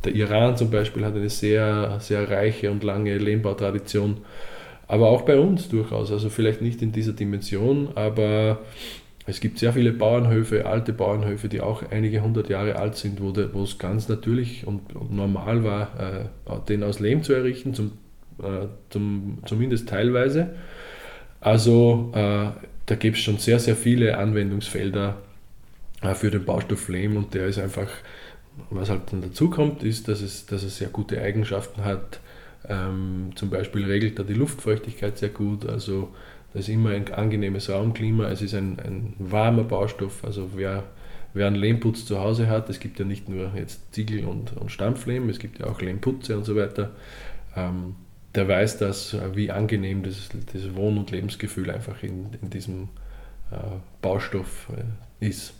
der 0.05 0.15
Iran 0.15 0.57
zum 0.57 0.71
Beispiel 0.71 1.05
hat 1.05 1.15
eine 1.15 1.29
sehr, 1.29 1.99
sehr 2.01 2.31
reiche 2.31 2.71
und 2.71 2.83
lange 2.83 3.19
Lehmbautradition. 3.19 4.19
Aber 4.87 5.11
auch 5.11 5.23
bei 5.23 5.39
uns 5.39 5.69
durchaus. 5.69 6.11
Also 6.11 6.31
vielleicht 6.31 6.63
nicht 6.63 6.83
in 6.83 6.91
dieser 6.93 7.13
Dimension, 7.13 7.91
aber 7.95 8.61
es 9.27 9.41
gibt 9.41 9.59
sehr 9.59 9.73
viele 9.73 9.93
Bauernhöfe, 9.93 10.67
alte 10.67 10.93
Bauernhöfe, 10.93 11.49
die 11.49 11.61
auch 11.61 11.83
einige 11.91 12.23
hundert 12.23 12.49
Jahre 12.49 12.77
alt 12.77 12.97
sind, 12.97 13.21
wo, 13.21 13.35
wo 13.53 13.63
es 13.63 13.79
ganz 13.79 14.09
natürlich 14.09 14.67
und, 14.67 14.97
und 14.97 15.13
normal 15.13 15.63
war, 15.63 16.31
äh, 16.49 16.61
den 16.69 16.83
aus 16.83 17.01
Lehm 17.01 17.23
zu 17.23 17.33
errichten, 17.33 17.75
zum, 17.75 17.93
äh, 18.43 18.67
zum, 18.89 19.39
zumindest 19.47 19.89
teilweise. 19.89 20.51
Also 21.41 22.11
äh, 22.15 22.49
da 22.87 22.95
gibt 22.99 23.19
es 23.19 23.23
schon 23.23 23.39
sehr, 23.39 23.61
sehr 23.61 23.77
viele 23.77 24.19
Anwendungsfelder 24.19 25.19
äh, 26.03 26.15
für 26.15 26.31
den 26.31 26.45
Baustoff 26.45 26.89
Lehm 26.89 27.17
und 27.17 27.35
der 27.35 27.47
ist 27.47 27.59
einfach 27.59 27.89
was 28.69 28.91
halt 28.91 29.13
dann 29.13 29.23
dazu 29.23 29.49
kommt, 29.49 29.83
ist, 29.83 30.09
dass 30.09 30.21
es, 30.21 30.47
dass 30.47 30.63
es 30.63 30.77
sehr 30.79 30.89
gute 30.89 31.21
Eigenschaften 31.21 31.85
hat. 31.85 32.21
Ähm, 32.69 33.31
zum 33.37 33.49
Beispiel 33.51 33.85
regelt 33.85 34.19
er 34.19 34.25
die 34.25 34.35
Luftfeuchtigkeit 34.35 35.17
sehr 35.17 35.31
gut, 35.31 35.67
also 35.67 36.15
da 36.53 36.59
ist 36.59 36.69
immer 36.69 36.91
ein 36.91 37.13
angenehmes 37.13 37.71
Raumklima, 37.71 38.29
es 38.29 38.43
ist 38.43 38.55
ein, 38.55 38.79
ein 38.81 39.15
warmer 39.19 39.65
Baustoff, 39.65 40.25
also 40.25 40.51
wer, 40.55 40.85
wer 41.35 41.47
einen 41.47 41.57
Lehmputz 41.57 42.05
zu 42.05 42.21
Hause 42.21 42.49
hat, 42.49 42.69
es 42.69 42.81
gibt 42.81 42.99
ja 42.99 43.05
nicht 43.05 43.29
nur 43.29 43.53
jetzt 43.55 43.95
Ziegel 43.95 44.25
und, 44.25 44.57
und 44.57 44.71
Stampflehm, 44.71 45.29
es 45.29 45.39
gibt 45.39 45.61
ja 45.61 45.67
auch 45.67 45.81
Lehmputze 45.81 46.37
und 46.37 46.45
so 46.45 46.57
weiter, 46.57 46.91
ähm, 47.57 47.97
der 48.35 48.49
weiß 48.49 48.79
das, 48.79 49.17
wie 49.35 49.51
angenehm 49.51 50.03
das, 50.03 50.29
das 50.53 50.75
Wohn- 50.77 50.99
und 50.99 51.11
Lebensgefühl 51.11 51.71
einfach 51.71 52.03
in, 52.03 52.29
in 52.41 52.51
diesem 52.51 52.89
äh, 53.51 53.57
Baustoff 54.03 54.69
äh, 54.71 55.27
ist. 55.27 55.53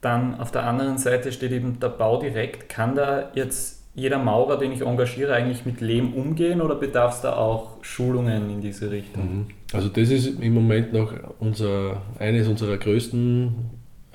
Dann 0.00 0.38
auf 0.38 0.50
der 0.52 0.64
anderen 0.64 0.98
Seite 0.98 1.32
steht 1.32 1.52
eben 1.52 1.80
der 1.80 1.88
Bau 1.88 2.20
direkt. 2.20 2.68
Kann 2.68 2.94
da 2.94 3.30
jetzt 3.34 3.83
jeder 3.94 4.18
Maurer, 4.18 4.58
den 4.58 4.72
ich 4.72 4.80
engagiere, 4.80 5.34
eigentlich 5.34 5.64
mit 5.64 5.80
Lehm 5.80 6.14
umgehen 6.14 6.60
oder 6.60 6.74
bedarf 6.74 7.14
es 7.14 7.20
da 7.20 7.36
auch 7.36 7.82
Schulungen 7.82 8.50
in 8.50 8.60
diese 8.60 8.90
Richtung? 8.90 9.22
Mhm. 9.22 9.46
Also 9.72 9.88
das 9.88 10.10
ist 10.10 10.40
im 10.40 10.54
Moment 10.54 10.92
noch 10.92 11.12
unser, 11.38 12.02
eines 12.18 12.48
unserer 12.48 12.76
größten 12.76 13.54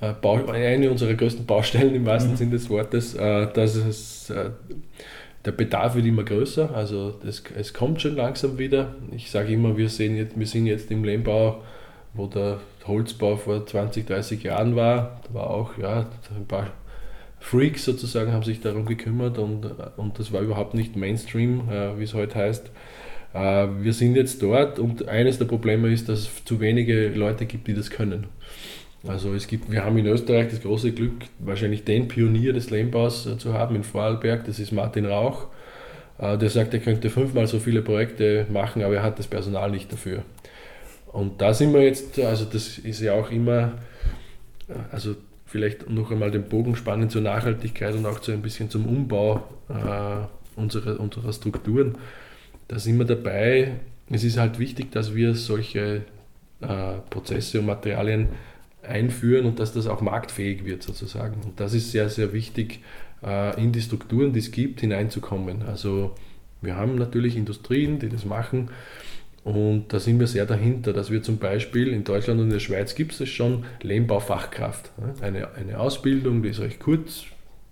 äh, 0.01 0.13
Bau, 0.13 0.45
eine 0.47 0.91
unserer 0.91 1.13
größten 1.13 1.45
Baustellen 1.45 1.95
im 1.95 2.05
wahrsten 2.05 2.33
mhm. 2.33 2.37
Sinne 2.37 2.51
des 2.51 2.69
Wortes, 2.69 3.15
äh, 3.15 3.47
dass 3.53 3.75
es 3.75 4.29
äh, 4.29 4.51
der 5.45 5.51
Bedarf 5.53 5.95
wird 5.95 6.05
immer 6.05 6.23
größer, 6.23 6.75
also 6.75 7.13
das, 7.23 7.43
es 7.57 7.73
kommt 7.73 8.01
schon 8.01 8.17
langsam 8.17 8.57
wieder. 8.57 8.95
Ich 9.15 9.31
sage 9.31 9.53
immer, 9.53 9.77
wir, 9.77 9.87
sehen 9.87 10.17
jetzt, 10.17 10.37
wir 10.37 10.45
sind 10.45 10.65
jetzt 10.65 10.91
im 10.91 11.05
Lehmbau 11.05 11.61
wo 12.13 12.27
der 12.27 12.59
Holzbau 12.85 13.35
vor 13.35 13.65
20, 13.65 14.05
30 14.07 14.43
Jahren 14.43 14.75
war. 14.75 15.21
Da 15.27 15.33
war 15.33 15.49
auch 15.49 15.77
ja, 15.77 16.07
ein 16.35 16.45
paar 16.47 16.67
Freaks 17.39 17.85
sozusagen 17.85 18.31
haben 18.33 18.43
sich 18.43 18.61
darum 18.61 18.85
gekümmert 18.85 19.37
und, 19.37 19.65
und 19.97 20.19
das 20.19 20.31
war 20.31 20.41
überhaupt 20.41 20.73
nicht 20.73 20.95
Mainstream, 20.95 21.69
äh, 21.69 21.97
wie 21.97 22.03
es 22.03 22.13
heute 22.13 22.35
heißt. 22.35 22.69
Äh, 23.33 23.67
wir 23.81 23.93
sind 23.93 24.15
jetzt 24.15 24.41
dort 24.41 24.79
und 24.79 25.07
eines 25.07 25.37
der 25.37 25.45
Probleme 25.45 25.91
ist, 25.91 26.09
dass 26.09 26.19
es 26.19 26.45
zu 26.45 26.59
wenige 26.59 27.09
Leute 27.09 27.45
gibt, 27.45 27.67
die 27.67 27.73
das 27.73 27.89
können. 27.89 28.27
Also 29.07 29.33
es 29.33 29.47
gibt, 29.47 29.71
wir 29.71 29.85
haben 29.85 29.97
in 29.97 30.05
Österreich 30.07 30.49
das 30.49 30.61
große 30.61 30.91
Glück, 30.91 31.13
wahrscheinlich 31.39 31.85
den 31.85 32.09
Pionier 32.09 32.51
des 32.51 32.69
Lehmbaus 32.69 33.25
äh, 33.25 33.37
zu 33.37 33.53
haben 33.53 33.75
in 33.75 33.83
Vorarlberg, 33.83 34.45
das 34.45 34.59
ist 34.59 34.71
Martin 34.71 35.05
Rauch. 35.05 35.47
Äh, 36.17 36.37
der 36.37 36.49
sagt, 36.49 36.73
er 36.73 36.81
könnte 36.81 37.09
fünfmal 37.09 37.47
so 37.47 37.59
viele 37.59 37.81
Projekte 37.81 38.45
machen, 38.51 38.83
aber 38.83 38.95
er 38.95 39.03
hat 39.03 39.17
das 39.17 39.27
Personal 39.27 39.71
nicht 39.71 39.91
dafür. 39.91 40.23
Und 41.07 41.41
da 41.41 41.53
sind 41.53 41.73
wir 41.73 41.81
jetzt, 41.81 42.19
also 42.19 42.45
das 42.45 42.77
ist 42.77 43.01
ja 43.01 43.13
auch 43.13 43.31
immer, 43.31 43.79
also 44.91 45.15
vielleicht 45.49 45.89
noch 45.89 46.11
einmal 46.11 46.31
den 46.31 46.43
Bogen 46.43 46.75
spannen 46.75 47.09
zur 47.09 47.21
Nachhaltigkeit 47.21 47.95
und 47.95 48.05
auch 48.05 48.19
zu 48.19 48.31
ein 48.31 48.41
bisschen 48.41 48.69
zum 48.69 48.85
Umbau 48.85 49.43
äh, 49.67 50.59
unserer, 50.59 50.99
unserer 50.99 51.33
Strukturen. 51.33 51.97
Da 52.67 52.77
sind 52.77 52.97
wir 52.99 53.05
dabei. 53.05 53.79
Es 54.11 54.23
ist 54.23 54.37
halt 54.37 54.59
wichtig, 54.59 54.91
dass 54.91 55.15
wir 55.15 55.33
solche 55.33 56.03
äh, 56.61 56.93
Prozesse 57.09 57.59
und 57.59 57.65
Materialien 57.65 58.29
einführen 58.83 59.45
und 59.45 59.59
dass 59.59 59.73
das 59.73 59.87
auch 59.87 60.01
marktfähig 60.01 60.65
wird 60.65 60.83
sozusagen. 60.83 61.41
Und 61.43 61.59
das 61.59 61.73
ist 61.73 61.91
sehr, 61.91 62.09
sehr 62.09 62.31
wichtig, 62.31 62.81
äh, 63.23 63.61
in 63.61 63.71
die 63.71 63.81
Strukturen, 63.81 64.33
die 64.33 64.39
es 64.39 64.51
gibt, 64.51 64.81
hineinzukommen. 64.81 65.63
Also 65.63 66.15
wir 66.61 66.75
haben 66.75 66.95
natürlich 66.95 67.35
Industrien, 67.35 67.97
die 67.97 68.09
das 68.09 68.23
machen 68.23 68.69
und 69.43 69.93
da 69.93 69.99
sind 69.99 70.19
wir 70.19 70.27
sehr 70.27 70.45
dahinter, 70.45 70.93
dass 70.93 71.09
wir 71.09 71.23
zum 71.23 71.37
Beispiel 71.37 71.87
in 71.87 72.03
Deutschland 72.03 72.39
und 72.39 72.47
in 72.47 72.53
der 72.53 72.59
Schweiz 72.59 72.93
gibt 72.95 73.19
es 73.19 73.29
schon 73.29 73.65
Lehmbaufachkraft. 73.81 74.91
Eine, 75.21 75.53
eine 75.55 75.79
Ausbildung, 75.79 76.43
die 76.43 76.49
ist 76.49 76.59
recht 76.59 76.79
kurz, 76.79 77.23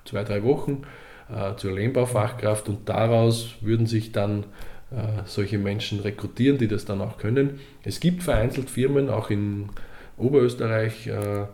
zwei, 0.05 0.23
drei 0.23 0.43
Wochen 0.43 0.83
äh, 1.29 1.55
zur 1.57 1.73
Lehmbaufachkraft 1.73 2.69
und 2.69 2.87
daraus 2.87 3.55
würden 3.61 3.85
sich 3.85 4.13
dann 4.13 4.45
äh, 4.91 5.23
solche 5.25 5.57
Menschen 5.57 5.99
rekrutieren, 5.99 6.57
die 6.57 6.69
das 6.69 6.85
dann 6.85 7.01
auch 7.01 7.17
können. 7.17 7.59
Es 7.83 7.99
gibt 7.99 8.23
vereinzelt 8.23 8.69
Firmen, 8.69 9.09
auch 9.09 9.29
in 9.29 9.69
Oberösterreich 10.17 11.07
äh, 11.07 11.45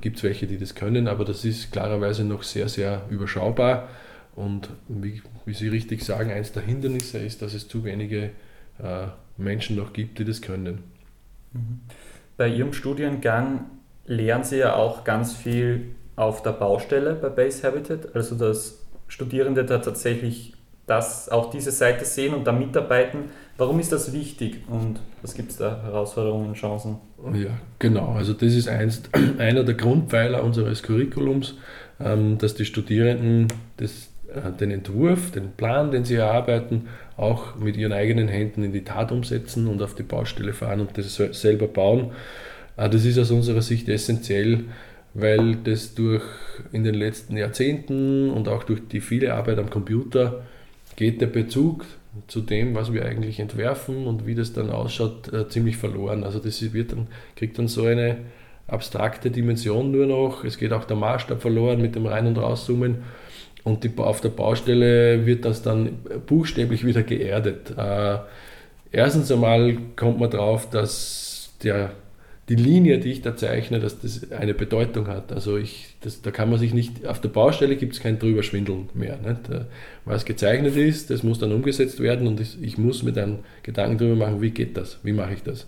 gibt 0.00 0.18
es 0.18 0.22
welche, 0.24 0.46
die 0.46 0.58
das 0.58 0.74
können, 0.74 1.08
aber 1.08 1.24
das 1.24 1.44
ist 1.44 1.72
klarerweise 1.72 2.24
noch 2.24 2.42
sehr, 2.42 2.68
sehr 2.68 3.02
überschaubar. 3.08 3.88
Und 4.34 4.68
wie, 4.88 5.22
wie 5.46 5.54
Sie 5.54 5.68
richtig 5.68 6.04
sagen, 6.04 6.30
eines 6.30 6.52
der 6.52 6.62
Hindernisse 6.62 7.18
ist, 7.18 7.42
dass 7.42 7.54
es 7.54 7.68
zu 7.68 7.84
wenige 7.84 8.30
äh, 8.82 9.06
Menschen 9.36 9.76
noch 9.76 9.92
gibt, 9.92 10.18
die 10.18 10.24
das 10.24 10.40
können. 10.40 10.84
Mhm. 11.52 11.80
Bei 12.36 12.48
Ihrem 12.48 12.72
Studiengang 12.72 13.66
lernen 14.06 14.44
Sie 14.44 14.58
ja 14.58 14.74
auch 14.74 15.04
ganz 15.04 15.34
viel 15.34 15.94
auf 16.16 16.42
der 16.42 16.52
Baustelle 16.52 17.14
bei 17.14 17.28
Base 17.28 17.66
Habitat, 17.66 18.14
also 18.14 18.34
dass 18.34 18.86
Studierende 19.08 19.64
da 19.64 19.78
tatsächlich 19.78 20.54
das, 20.86 21.28
auch 21.28 21.50
diese 21.50 21.70
Seite 21.70 22.04
sehen 22.04 22.34
und 22.34 22.44
da 22.46 22.52
mitarbeiten. 22.52 23.30
Warum 23.56 23.78
ist 23.78 23.92
das 23.92 24.12
wichtig 24.12 24.62
und 24.68 25.00
was 25.22 25.34
gibt 25.34 25.50
es 25.50 25.58
da 25.58 25.82
Herausforderungen 25.82 26.48
und 26.48 26.54
Chancen? 26.54 26.96
Ja, 27.32 27.50
genau. 27.78 28.14
Also 28.14 28.32
das 28.32 28.54
ist 28.54 28.68
eins, 28.68 29.02
einer 29.38 29.62
der 29.62 29.74
Grundpfeiler 29.74 30.42
unseres 30.42 30.82
Curriculums, 30.82 31.56
ähm, 32.00 32.38
dass 32.38 32.54
die 32.54 32.64
Studierenden 32.64 33.48
das, 33.76 34.08
äh, 34.34 34.50
den 34.58 34.70
Entwurf, 34.70 35.30
den 35.30 35.52
Plan, 35.52 35.90
den 35.90 36.04
sie 36.04 36.16
erarbeiten, 36.16 36.88
auch 37.20 37.56
mit 37.56 37.76
ihren 37.76 37.92
eigenen 37.92 38.28
Händen 38.28 38.64
in 38.64 38.72
die 38.72 38.84
Tat 38.84 39.12
umsetzen 39.12 39.68
und 39.68 39.82
auf 39.82 39.94
die 39.94 40.02
Baustelle 40.02 40.52
fahren 40.52 40.80
und 40.80 40.96
das 40.96 41.16
selber 41.16 41.66
bauen. 41.66 42.12
Äh, 42.76 42.88
das 42.88 43.04
ist 43.04 43.18
aus 43.18 43.30
unserer 43.30 43.62
Sicht 43.62 43.88
essentiell, 43.88 44.64
weil 45.14 45.56
das 45.56 45.94
durch 45.94 46.22
in 46.72 46.84
den 46.84 46.94
letzten 46.94 47.36
Jahrzehnten 47.36 48.30
und 48.30 48.48
auch 48.48 48.64
durch 48.64 48.80
die 48.88 49.00
viele 49.00 49.34
Arbeit 49.34 49.58
am 49.58 49.70
Computer 49.70 50.44
geht 50.96 51.20
der 51.20 51.26
Bezug 51.26 51.84
zu 52.26 52.40
dem, 52.40 52.74
was 52.74 52.92
wir 52.92 53.04
eigentlich 53.04 53.38
entwerfen 53.38 54.06
und 54.06 54.26
wie 54.26 54.34
das 54.34 54.52
dann 54.52 54.70
ausschaut, 54.70 55.32
äh, 55.32 55.48
ziemlich 55.48 55.76
verloren. 55.76 56.24
Also 56.24 56.38
das 56.38 56.72
wird 56.72 56.92
dann, 56.92 57.06
kriegt 57.36 57.58
dann 57.58 57.68
so 57.68 57.84
eine 57.84 58.18
abstrakte 58.66 59.30
Dimension 59.30 59.90
nur 59.90 60.06
noch. 60.06 60.44
Es 60.44 60.58
geht 60.58 60.72
auch 60.72 60.84
der 60.84 60.96
Maßstab 60.96 61.40
verloren 61.40 61.80
mit 61.80 61.94
dem 61.94 62.06
Rein- 62.06 62.26
und 62.26 62.38
Rauszoomen. 62.38 62.98
Und 63.64 63.84
die, 63.84 63.90
auf 63.96 64.20
der 64.20 64.30
Baustelle 64.30 65.26
wird 65.26 65.44
das 65.44 65.62
dann 65.62 65.98
buchstäblich 66.26 66.84
wieder 66.84 67.02
geerdet. 67.02 67.74
Äh, 67.76 68.18
erstens 68.90 69.30
einmal 69.30 69.76
kommt 69.96 70.18
man 70.18 70.30
drauf, 70.30 70.70
dass 70.70 71.52
der, 71.62 71.92
die 72.48 72.54
Linie, 72.56 72.98
die 72.98 73.12
ich 73.12 73.22
da 73.22 73.36
zeichne, 73.36 73.78
dass 73.78 74.00
das 74.00 74.32
eine 74.32 74.54
Bedeutung 74.54 75.08
hat. 75.08 75.32
Also 75.32 75.58
ich, 75.58 75.96
das, 76.00 76.22
da 76.22 76.30
kann 76.30 76.48
man 76.48 76.58
sich 76.58 76.72
nicht, 76.72 77.06
auf 77.06 77.20
der 77.20 77.28
Baustelle 77.28 77.76
gibt 77.76 77.94
es 77.94 78.00
kein 78.00 78.18
Drüberschwindeln 78.18 78.88
mehr. 78.94 79.18
Nicht? 79.18 79.50
Äh, 79.50 79.66
was 80.04 80.24
gezeichnet 80.24 80.76
ist, 80.76 81.10
das 81.10 81.22
muss 81.22 81.38
dann 81.38 81.52
umgesetzt 81.52 82.00
werden 82.00 82.26
und 82.26 82.40
ich, 82.40 82.62
ich 82.62 82.78
muss 82.78 83.02
mir 83.02 83.12
dann 83.12 83.40
Gedanken 83.62 83.98
darüber 83.98 84.26
machen, 84.26 84.40
wie 84.40 84.50
geht 84.50 84.76
das, 84.76 84.98
wie 85.02 85.12
mache 85.12 85.34
ich 85.34 85.42
das. 85.42 85.66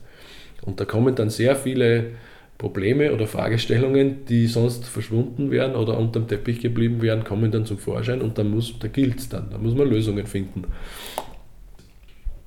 Und 0.63 0.81
da 0.81 0.85
kommen 0.85 1.15
dann 1.15 1.29
sehr 1.29 1.57
viele 1.57 2.13
Probleme 2.63 3.13
oder 3.13 3.27
Fragestellungen, 3.27 4.25
die 4.27 4.47
sonst 4.47 4.87
verschwunden 4.87 5.51
wären 5.51 5.75
oder 5.75 5.99
unterm 5.99 6.29
Teppich 6.29 6.61
geblieben 6.61 7.03
wären, 7.03 7.25
kommen 7.25 7.51
dann 7.51 7.67
zum 7.67 7.77
Vorschein 7.77 8.23
und 8.23 8.39
dann 8.39 8.51
muss, 8.51 8.79
da 8.79 8.87
gilt 8.87 9.19
es 9.19 9.29
dann, 9.29 9.51
da 9.51 9.59
muss 9.59 9.75
man 9.75 9.91
Lösungen 9.91 10.27
finden. 10.27 10.63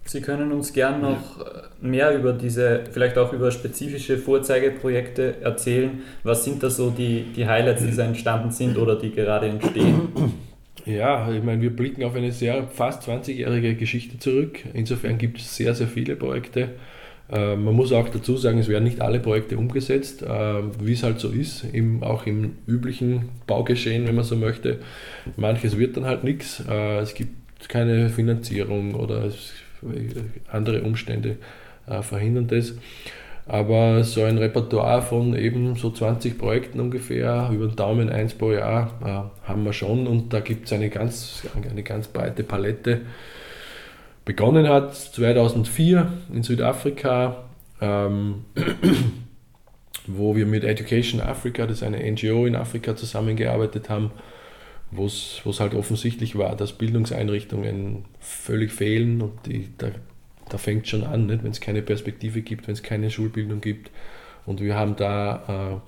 Sie 0.06 0.22
können 0.22 0.54
uns 0.54 0.72
gern 0.72 1.02
noch 1.02 1.46
mehr 1.82 2.18
über 2.18 2.32
diese, 2.32 2.84
vielleicht 2.92 3.18
auch 3.18 3.34
über 3.34 3.52
spezifische 3.52 4.18
Vorzeigeprojekte 4.18 5.42
erzählen. 5.42 6.04
Was 6.24 6.46
sind 6.46 6.64
da 6.64 6.70
so 6.70 6.92
die, 6.92 7.26
die 7.36 7.46
Highlights, 7.46 7.84
die 7.86 7.94
da 7.94 8.06
entstanden 8.06 8.52
sind 8.52 8.78
oder 8.78 8.96
die 8.96 9.12
gerade 9.12 9.48
entstehen? 9.48 10.08
Ja, 10.86 11.32
ich 11.32 11.44
meine, 11.44 11.62
wir 11.62 11.76
blicken 11.76 12.04
auf 12.04 12.16
eine 12.16 12.32
sehr 12.32 12.68
fast 12.68 13.10
20-jährige 13.10 13.76
Geschichte 13.76 14.20
zurück. 14.20 14.60
Insofern 14.74 15.18
gibt 15.18 15.40
es 15.40 15.56
sehr, 15.56 15.74
sehr 15.74 15.88
viele 15.88 16.16
Projekte. 16.16 16.70
Äh, 17.32 17.56
man 17.56 17.74
muss 17.74 17.92
auch 17.92 18.08
dazu 18.10 18.38
sagen, 18.38 18.60
es 18.60 18.68
werden 18.68 18.84
nicht 18.84 19.02
alle 19.02 19.20
Projekte 19.20 19.58
umgesetzt, 19.58 20.22
äh, 20.22 20.28
wie 20.80 20.94
es 20.94 21.04
halt 21.04 21.20
so 21.20 21.30
ist, 21.30 21.66
auch 22.02 22.26
im 22.26 22.58
üblichen 22.68 23.30
Baugeschehen, 23.48 24.08
wenn 24.08 24.16
man 24.16 24.24
so 24.24 24.36
möchte. 24.36 24.80
Manches 25.36 25.78
wird 25.78 25.98
dann 25.98 26.06
halt 26.06 26.24
nichts, 26.24 26.64
äh, 26.70 27.00
es 27.00 27.14
gibt 27.14 27.34
keine 27.68 28.10
Finanzierung 28.10 28.94
oder 28.96 29.32
andere 30.52 30.82
Umstände 30.84 31.38
verhindern 32.02 32.48
das. 32.48 32.74
Aber 33.48 34.04
so 34.04 34.24
ein 34.24 34.38
Repertoire 34.38 35.02
von 35.02 35.36
eben 35.36 35.76
so 35.76 35.92
20 35.92 36.38
Projekten 36.38 36.80
ungefähr, 36.80 37.50
über 37.52 37.68
den 37.68 37.76
Daumen 37.76 38.10
eins 38.10 38.34
pro 38.34 38.52
Jahr, 38.52 39.32
haben 39.44 39.64
wir 39.64 39.74
schon 39.74 40.06
und 40.06 40.34
da 40.34 40.42
gibt 40.42 40.66
es 40.66 40.74
eine 40.74 40.90
ganz, 40.90 41.48
eine 41.70 41.84
ganz 41.84 42.08
breite 42.08 42.44
Palette 42.44 43.02
begonnen 44.26 44.68
hat 44.68 44.96
2004 44.96 46.12
in 46.34 46.44
Südafrika, 46.44 47.46
ähm, 47.80 48.46
wo 50.08 50.36
wir 50.36 50.46
mit 50.46 50.64
Education 50.64 51.22
Africa, 51.22 51.66
das 51.68 51.78
ist 51.78 51.84
eine 51.84 52.12
NGO 52.12 52.46
in 52.46 52.56
Afrika, 52.56 52.96
zusammengearbeitet 52.96 53.90
haben, 53.90 54.12
wo 54.92 55.06
es 55.06 55.60
halt 55.60 55.76
offensichtlich 55.76 56.38
war, 56.38 56.56
dass 56.56 56.74
Bildungseinrichtungen 56.74 58.06
völlig 58.20 58.72
fehlen 58.72 59.22
und 59.22 59.34
die, 59.46 59.70
da, 59.78 59.88
da 60.50 60.58
fängt 60.58 60.88
schon 60.88 61.04
an, 61.04 61.30
wenn 61.30 61.52
es 61.52 61.62
keine 61.62 61.82
Perspektive 61.82 62.42
gibt, 62.42 62.68
wenn 62.68 62.74
es 62.74 62.84
keine 62.84 63.10
Schulbildung 63.12 63.62
gibt. 63.62 63.92
Und 64.46 64.62
wir 64.62 64.76
haben 64.76 64.96
da 64.96 65.82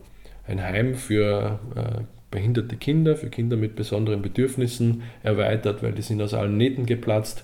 äh, 0.47 0.51
ein 0.51 0.63
Heim 0.63 0.95
für 0.95 1.59
äh, 1.75 2.01
behinderte 2.31 2.75
Kinder, 2.75 3.15
für 3.15 3.29
Kinder 3.29 3.55
mit 3.55 3.75
besonderen 3.75 4.21
Bedürfnissen 4.21 5.03
erweitert, 5.23 5.83
weil 5.83 5.93
die 5.93 6.01
sind 6.01 6.21
aus 6.21 6.33
allen 6.33 6.57
Nähten 6.57 6.85
geplatzt 6.85 7.43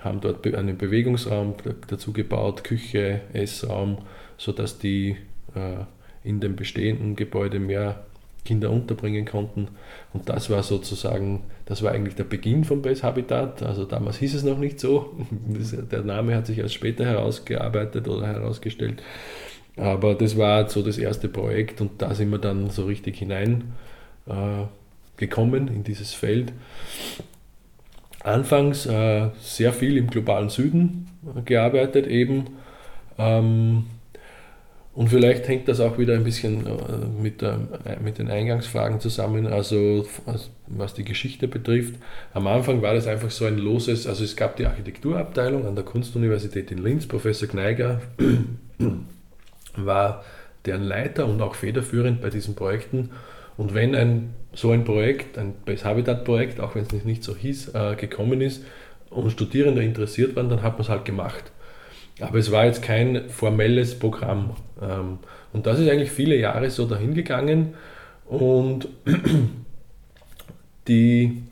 haben 0.00 0.20
dort 0.20 0.46
einen 0.54 0.76
Bewegungsraum 0.76 1.54
dazu 1.88 2.12
gebaut, 2.12 2.64
Küche, 2.64 3.22
Essraum, 3.32 3.98
sodass 4.36 4.78
die 4.78 5.16
äh, 5.54 5.84
in 6.22 6.40
dem 6.40 6.56
bestehenden 6.56 7.16
Gebäude 7.16 7.58
mehr 7.58 8.04
Kinder 8.44 8.70
unterbringen 8.70 9.26
konnten. 9.26 9.68
Und 10.12 10.28
das 10.28 10.48
war 10.48 10.62
sozusagen, 10.62 11.42
das 11.66 11.82
war 11.82 11.92
eigentlich 11.92 12.14
der 12.14 12.24
Beginn 12.24 12.64
von 12.64 12.80
Base 12.80 13.02
Habitat. 13.02 13.62
Also 13.62 13.84
damals 13.84 14.18
hieß 14.18 14.34
es 14.34 14.44
noch 14.44 14.58
nicht 14.58 14.80
so. 14.80 15.14
Der 15.90 16.02
Name 16.02 16.34
hat 16.34 16.46
sich 16.46 16.58
erst 16.58 16.74
später 16.74 17.04
herausgearbeitet 17.04 18.08
oder 18.08 18.26
herausgestellt. 18.26 19.02
Aber 19.76 20.14
das 20.14 20.38
war 20.38 20.68
so 20.70 20.82
das 20.82 20.96
erste 20.96 21.28
Projekt 21.28 21.82
und 21.82 22.00
da 22.00 22.14
sind 22.14 22.30
wir 22.30 22.38
dann 22.38 22.70
so 22.70 22.86
richtig 22.86 23.18
hinein 23.18 23.74
äh, 24.26 24.64
in 25.18 25.84
dieses 25.84 26.14
Feld 26.14 26.52
anfangs 28.26 28.86
äh, 28.86 29.28
sehr 29.40 29.72
viel 29.72 29.96
im 29.96 30.08
globalen 30.08 30.48
Süden 30.48 31.08
gearbeitet 31.44 32.06
eben. 32.06 32.44
Ähm, 33.18 33.84
und 34.94 35.10
vielleicht 35.10 35.46
hängt 35.46 35.68
das 35.68 35.80
auch 35.80 35.98
wieder 35.98 36.14
ein 36.14 36.24
bisschen 36.24 36.66
äh, 36.66 36.70
mit, 37.22 37.42
der, 37.42 37.60
mit 38.02 38.18
den 38.18 38.30
Eingangsfragen 38.30 38.98
zusammen, 38.98 39.46
also 39.46 40.06
was 40.66 40.94
die 40.94 41.04
Geschichte 41.04 41.48
betrifft. 41.48 41.96
Am 42.32 42.46
Anfang 42.46 42.80
war 42.80 42.94
das 42.94 43.06
einfach 43.06 43.30
so 43.30 43.44
ein 43.44 43.58
loses, 43.58 44.06
also 44.06 44.24
es 44.24 44.36
gab 44.36 44.56
die 44.56 44.66
Architekturabteilung 44.66 45.66
an 45.66 45.74
der 45.74 45.84
Kunstuniversität 45.84 46.70
in 46.70 46.78
Linz, 46.78 47.06
Professor 47.06 47.46
Kneiger 47.46 48.00
war 49.76 50.24
deren 50.64 50.82
Leiter 50.82 51.26
und 51.26 51.40
auch 51.42 51.54
federführend 51.54 52.22
bei 52.22 52.30
diesen 52.30 52.54
Projekten. 52.54 53.10
Und 53.56 53.74
wenn 53.74 53.94
ein, 53.94 54.34
so 54.56 54.70
ein 54.70 54.84
Projekt, 54.84 55.38
ein 55.38 55.54
Base 55.64 55.84
Habitat 55.84 56.24
Projekt, 56.24 56.60
auch 56.60 56.74
wenn 56.74 56.82
es 56.82 57.04
nicht 57.04 57.22
so 57.22 57.36
hieß, 57.36 57.74
äh, 57.74 57.94
gekommen 57.94 58.40
ist, 58.40 58.64
und 59.10 59.30
Studierende 59.30 59.84
interessiert 59.84 60.34
waren, 60.34 60.48
dann 60.48 60.62
hat 60.62 60.72
man 60.72 60.82
es 60.82 60.88
halt 60.88 61.04
gemacht. 61.04 61.52
Aber 62.20 62.38
es 62.38 62.50
war 62.50 62.64
jetzt 62.64 62.82
kein 62.82 63.28
formelles 63.28 63.98
Programm. 63.98 64.56
Ähm, 64.82 65.18
und 65.52 65.66
das 65.66 65.78
ist 65.78 65.88
eigentlich 65.88 66.10
viele 66.10 66.36
Jahre 66.36 66.70
so 66.70 66.86
dahingegangen 66.86 67.74
und 68.26 68.88
die 70.88 71.42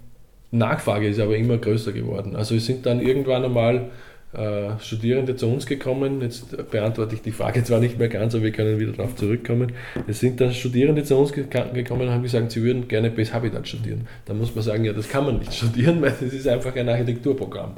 Nachfrage 0.51 1.09
ist 1.09 1.21
aber 1.21 1.37
immer 1.37 1.59
größer 1.59 1.93
geworden. 1.93 2.37
Also 2.37 2.55
es 2.55 2.67
sind 2.67 2.87
dann 2.87 3.01
irgendwann 3.01 3.45
einmal 3.45 3.91
äh, 4.35 4.79
Studierende 4.81 5.37
zu 5.37 5.47
uns 5.49 5.67
gekommen. 5.67 6.21
Jetzt 6.21 6.71
beantworte 6.71 7.15
ich 7.15 7.23
die 7.23 7.33
Frage 7.33 7.63
zwar 7.65 7.81
nicht 7.81 7.99
mehr 7.99 8.09
ganz, 8.09 8.35
aber 8.35 8.45
wir 8.45 8.53
können 8.53 8.79
wieder 8.79 8.93
darauf 8.93 9.15
zurückkommen. 9.17 9.73
Es 10.07 10.21
sind 10.21 10.41
dann 10.41 10.53
Studierende 10.53 11.05
zu 11.05 11.17
uns 11.17 11.33
gekommen 11.33 12.03
und 12.03 12.11
haben 12.11 12.23
gesagt, 12.23 12.53
sie 12.53 12.63
würden 12.63 12.89
gerne 12.89 13.11
Base 13.11 13.33
Habitat 13.33 13.69
studieren. 13.69 14.07
Da 14.25 14.35
muss 14.35 14.55
man 14.55 14.65
sagen, 14.65 14.85
ja, 14.85 14.93
das 14.93 15.09
kann 15.09 15.25
man 15.25 15.39
nicht 15.39 15.55
studieren, 15.57 16.03
weil 16.03 16.11
das 16.13 16.33
ist 16.33 16.49
einfach 16.49 16.75
ein 16.75 16.89
Architekturprogramm. 16.89 17.77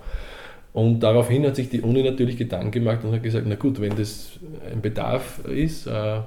Und 0.73 1.01
daraufhin 1.01 1.47
hat 1.47 1.57
sich 1.57 1.71
die 1.71 1.81
Uni 1.81 2.03
natürlich 2.03 2.37
Gedanken 2.37 2.71
gemacht 2.71 3.03
und 3.03 3.13
hat 3.13 3.23
gesagt, 3.23 3.47
na 3.49 3.55
gut, 3.55 3.81
wenn 3.81 3.97
das 3.97 4.39
ein 4.71 4.83
Bedarf 4.83 5.41
ist, 5.47 5.87
äh, 5.87 6.21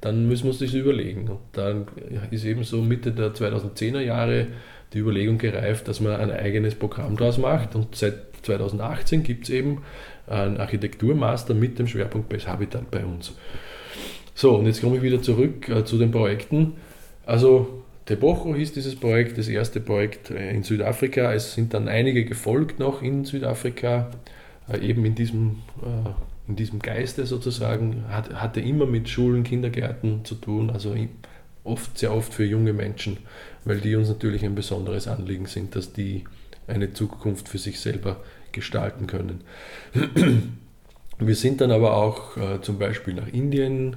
dann 0.00 0.26
müssen 0.26 0.44
wir 0.44 0.50
uns 0.50 0.58
das 0.58 0.74
überlegen. 0.74 1.28
Und 1.28 1.38
dann 1.52 1.86
ist 2.32 2.44
eben 2.44 2.64
so 2.64 2.82
Mitte 2.82 3.12
der 3.12 3.32
2010er 3.32 4.00
Jahre 4.00 4.48
die 4.92 4.98
Überlegung 4.98 5.38
gereift, 5.38 5.86
dass 5.86 6.00
man 6.00 6.16
ein 6.16 6.32
eigenes 6.32 6.74
Programm 6.74 7.16
daraus 7.16 7.38
macht. 7.38 7.76
Und 7.76 7.94
seit 7.94 8.31
2018 8.42 9.22
gibt 9.22 9.44
es 9.44 9.50
eben 9.50 9.82
einen 10.26 10.58
Architekturmaster 10.58 11.54
mit 11.54 11.78
dem 11.78 11.86
Schwerpunkt 11.86 12.28
Base 12.28 12.46
Habitat 12.46 12.90
bei 12.90 13.04
uns. 13.04 13.32
So, 14.34 14.56
und 14.56 14.66
jetzt 14.66 14.80
komme 14.80 14.96
ich 14.96 15.02
wieder 15.02 15.20
zurück 15.20 15.68
äh, 15.68 15.84
zu 15.84 15.98
den 15.98 16.10
Projekten. 16.10 16.74
Also 17.26 17.82
Tebocho 18.06 18.54
hieß 18.54 18.72
dieses 18.72 18.96
Projekt, 18.96 19.38
das 19.38 19.48
erste 19.48 19.80
Projekt 19.80 20.30
äh, 20.30 20.50
in 20.50 20.62
Südafrika. 20.62 21.32
Es 21.32 21.54
sind 21.54 21.74
dann 21.74 21.88
einige 21.88 22.24
gefolgt 22.24 22.78
noch 22.78 23.02
in 23.02 23.24
Südafrika, 23.24 24.10
äh, 24.72 24.78
eben 24.78 25.04
in 25.04 25.14
diesem, 25.14 25.58
äh, 25.82 26.10
in 26.48 26.56
diesem 26.56 26.80
Geiste 26.80 27.26
sozusagen. 27.26 28.04
Hat, 28.08 28.34
hatte 28.34 28.60
immer 28.60 28.86
mit 28.86 29.08
Schulen, 29.08 29.44
Kindergärten 29.44 30.24
zu 30.24 30.34
tun, 30.34 30.70
also 30.70 30.96
oft, 31.64 31.96
sehr 31.98 32.12
oft 32.12 32.34
für 32.34 32.44
junge 32.44 32.72
Menschen, 32.72 33.18
weil 33.64 33.80
die 33.80 33.94
uns 33.94 34.08
natürlich 34.08 34.44
ein 34.44 34.54
besonderes 34.54 35.06
Anliegen 35.06 35.46
sind, 35.46 35.76
dass 35.76 35.92
die 35.92 36.24
eine 36.72 36.92
Zukunft 36.92 37.48
für 37.48 37.58
sich 37.58 37.80
selber 37.80 38.16
gestalten 38.52 39.06
können. 39.06 39.42
Wir 41.18 41.34
sind 41.36 41.60
dann 41.60 41.70
aber 41.70 41.96
auch 41.96 42.36
äh, 42.36 42.60
zum 42.62 42.78
Beispiel 42.78 43.14
nach 43.14 43.28
Indien, 43.28 43.96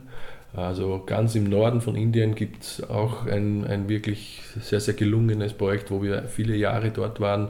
also 0.55 1.03
ganz 1.05 1.35
im 1.35 1.45
Norden 1.45 1.81
von 1.81 1.95
Indien 1.95 2.33
gibt 2.33 2.63
es 2.63 2.89
auch 2.89 3.25
ein, 3.25 3.65
ein 3.65 3.89
wirklich 3.89 4.41
sehr, 4.61 4.79
sehr 4.79 4.93
gelungenes 4.93 5.53
Projekt, 5.53 5.91
wo 5.91 6.01
wir 6.01 6.23
viele 6.23 6.55
Jahre 6.55 6.91
dort 6.91 7.19
waren. 7.19 7.49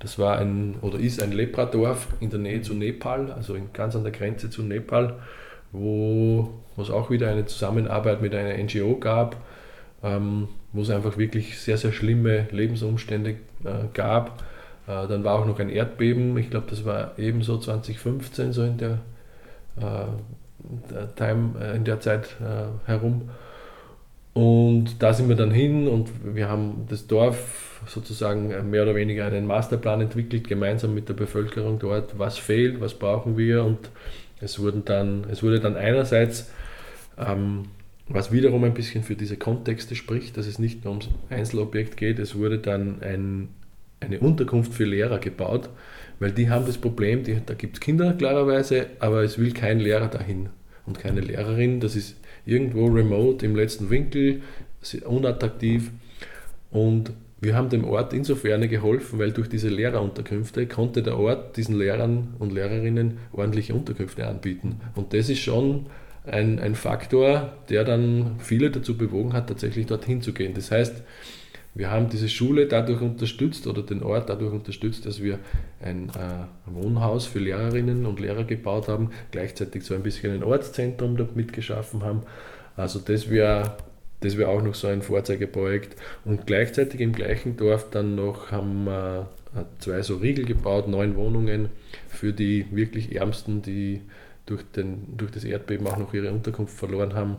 Das 0.00 0.18
war 0.18 0.38
ein 0.38 0.74
oder 0.80 0.98
ist 0.98 1.22
ein 1.22 1.30
Lepradorf 1.30 2.08
in 2.18 2.30
der 2.30 2.40
Nähe 2.40 2.62
zu 2.62 2.74
Nepal, 2.74 3.30
also 3.30 3.56
ganz 3.72 3.94
an 3.94 4.02
der 4.02 4.12
Grenze 4.12 4.50
zu 4.50 4.62
Nepal, 4.62 5.20
wo, 5.70 6.50
es 6.76 6.90
auch 6.90 7.10
wieder 7.10 7.30
eine 7.30 7.44
Zusammenarbeit 7.46 8.22
mit 8.22 8.34
einer 8.34 8.56
NGO 8.56 8.96
gab, 8.98 9.36
ähm, 10.02 10.48
wo 10.72 10.82
es 10.82 10.90
einfach 10.90 11.18
wirklich 11.18 11.58
sehr, 11.60 11.76
sehr 11.76 11.92
schlimme 11.92 12.48
Lebensumstände 12.50 13.30
äh, 13.64 13.86
gab 13.92 14.42
dann 15.06 15.24
war 15.24 15.38
auch 15.38 15.46
noch 15.46 15.58
ein 15.58 15.68
Erdbeben, 15.68 16.36
ich 16.38 16.50
glaube, 16.50 16.66
das 16.70 16.84
war 16.84 17.12
ebenso 17.18 17.58
2015, 17.58 18.52
so 18.52 18.62
in 18.62 18.78
der, 18.78 18.98
äh, 19.80 20.06
Time, 21.16 21.54
äh, 21.60 21.76
in 21.76 21.84
der 21.84 22.00
Zeit 22.00 22.36
äh, 22.40 22.88
herum. 22.88 23.30
Und 24.32 25.02
da 25.02 25.12
sind 25.12 25.28
wir 25.28 25.36
dann 25.36 25.50
hin 25.50 25.88
und 25.88 26.08
wir 26.34 26.48
haben 26.48 26.86
das 26.88 27.06
Dorf 27.06 27.82
sozusagen 27.86 28.70
mehr 28.70 28.84
oder 28.84 28.94
weniger 28.94 29.26
einen 29.26 29.46
Masterplan 29.46 30.02
entwickelt, 30.02 30.48
gemeinsam 30.48 30.94
mit 30.94 31.08
der 31.08 31.14
Bevölkerung 31.14 31.78
dort, 31.78 32.18
was 32.18 32.38
fehlt, 32.38 32.80
was 32.80 32.94
brauchen 32.94 33.36
wir. 33.36 33.64
Und 33.64 33.90
es, 34.40 34.58
wurden 34.60 34.84
dann, 34.84 35.24
es 35.30 35.42
wurde 35.42 35.60
dann 35.60 35.76
einerseits, 35.76 36.50
ähm, 37.18 37.64
was 38.08 38.30
wiederum 38.30 38.64
ein 38.64 38.74
bisschen 38.74 39.02
für 39.02 39.16
diese 39.16 39.36
Kontexte 39.36 39.94
spricht, 39.96 40.36
dass 40.36 40.46
es 40.46 40.58
nicht 40.58 40.84
nur 40.84 40.92
ums 40.92 41.08
Einzelobjekt 41.28 41.96
geht, 41.96 42.18
es 42.18 42.36
wurde 42.36 42.58
dann 42.58 43.02
ein 43.02 43.48
eine 44.00 44.18
Unterkunft 44.20 44.74
für 44.74 44.84
Lehrer 44.84 45.18
gebaut, 45.18 45.70
weil 46.18 46.32
die 46.32 46.50
haben 46.50 46.66
das 46.66 46.78
Problem, 46.78 47.22
die, 47.22 47.40
da 47.44 47.54
gibt 47.54 47.76
es 47.76 47.80
Kinder 47.80 48.12
klarerweise, 48.14 48.86
aber 48.98 49.22
es 49.22 49.38
will 49.38 49.52
kein 49.52 49.78
Lehrer 49.80 50.08
dahin 50.08 50.48
und 50.86 50.98
keine 50.98 51.20
Lehrerin. 51.20 51.80
Das 51.80 51.96
ist 51.96 52.16
irgendwo 52.44 52.86
remote 52.86 53.44
im 53.44 53.54
letzten 53.56 53.90
Winkel, 53.90 54.42
unattraktiv. 55.04 55.90
Und 56.70 57.12
wir 57.40 57.54
haben 57.54 57.70
dem 57.70 57.84
Ort 57.84 58.12
insofern 58.12 58.68
geholfen, 58.68 59.18
weil 59.18 59.32
durch 59.32 59.48
diese 59.48 59.68
Lehrerunterkünfte 59.68 60.66
konnte 60.66 61.02
der 61.02 61.18
Ort 61.18 61.56
diesen 61.56 61.76
Lehrern 61.76 62.34
und 62.38 62.52
Lehrerinnen 62.52 63.18
ordentliche 63.32 63.74
Unterkünfte 63.74 64.26
anbieten. 64.26 64.80
Und 64.94 65.14
das 65.14 65.30
ist 65.30 65.40
schon 65.40 65.86
ein, 66.26 66.58
ein 66.58 66.74
Faktor, 66.74 67.54
der 67.70 67.84
dann 67.84 68.36
viele 68.38 68.70
dazu 68.70 68.96
bewogen 68.96 69.32
hat, 69.32 69.48
tatsächlich 69.48 69.86
dorthin 69.86 70.20
zu 70.20 70.32
gehen. 70.34 70.52
Das 70.54 70.70
heißt, 70.70 71.02
wir 71.74 71.90
haben 71.90 72.08
diese 72.08 72.28
Schule 72.28 72.66
dadurch 72.66 73.00
unterstützt 73.00 73.66
oder 73.66 73.82
den 73.82 74.02
Ort 74.02 74.28
dadurch 74.28 74.52
unterstützt, 74.52 75.06
dass 75.06 75.22
wir 75.22 75.38
ein 75.80 76.08
äh, 76.10 76.46
Wohnhaus 76.66 77.26
für 77.26 77.38
Lehrerinnen 77.38 78.06
und 78.06 78.18
Lehrer 78.18 78.44
gebaut 78.44 78.88
haben, 78.88 79.10
gleichzeitig 79.30 79.84
so 79.84 79.94
ein 79.94 80.02
bisschen 80.02 80.32
ein 80.34 80.42
Ortszentrum 80.42 81.16
damit 81.16 81.52
geschaffen 81.52 82.02
haben. 82.02 82.22
Also 82.76 82.98
das 82.98 83.30
wäre 83.30 83.76
das 84.20 84.36
wäre 84.36 84.50
auch 84.50 84.62
noch 84.62 84.74
so 84.74 84.86
ein 84.86 85.00
Vorzeigeprojekt. 85.00 85.96
Und 86.26 86.46
gleichzeitig 86.46 87.00
im 87.00 87.12
gleichen 87.12 87.56
Dorf 87.56 87.88
dann 87.90 88.16
noch 88.16 88.50
haben 88.50 88.84
wir 88.84 89.30
äh, 89.54 89.62
zwei 89.78 90.02
so 90.02 90.16
Riegel 90.16 90.44
gebaut, 90.44 90.88
neun 90.88 91.16
Wohnungen 91.16 91.70
für 92.08 92.32
die 92.32 92.66
wirklich 92.70 93.16
Ärmsten, 93.16 93.62
die 93.62 94.02
durch, 94.44 94.62
den, 94.76 95.16
durch 95.16 95.30
das 95.30 95.44
Erdbeben 95.44 95.86
auch 95.86 95.96
noch 95.96 96.12
ihre 96.12 96.32
Unterkunft 96.32 96.76
verloren 96.76 97.14
haben 97.14 97.36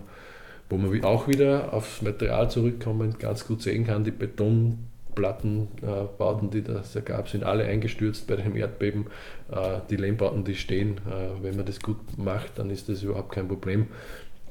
wo 0.72 0.78
man 0.78 1.04
auch 1.04 1.28
wieder 1.28 1.74
aufs 1.74 2.02
Material 2.02 2.50
zurückkommen 2.50 3.18
ganz 3.20 3.46
gut 3.46 3.62
sehen 3.62 3.86
kann, 3.86 4.06
die 4.06 4.12
Betonplattenbauten, 4.12 6.48
äh, 6.48 6.52
die 6.52 6.64
das 6.64 6.98
gab, 7.04 7.28
sind 7.28 7.44
alle 7.44 7.66
eingestürzt 7.66 8.26
bei 8.26 8.38
dem 8.38 8.56
Erdbeben. 8.56 9.08
Äh, 9.52 9.80
die 9.90 9.98
Lehmbauten, 9.98 10.46
die 10.46 10.56
stehen, 10.56 11.00
äh, 11.00 11.44
wenn 11.44 11.58
man 11.58 11.66
das 11.66 11.82
gut 11.82 11.98
macht, 12.18 12.58
dann 12.58 12.70
ist 12.70 12.88
das 12.88 13.04
überhaupt 13.04 13.34
kein 13.34 13.50
Problem. 13.50 13.88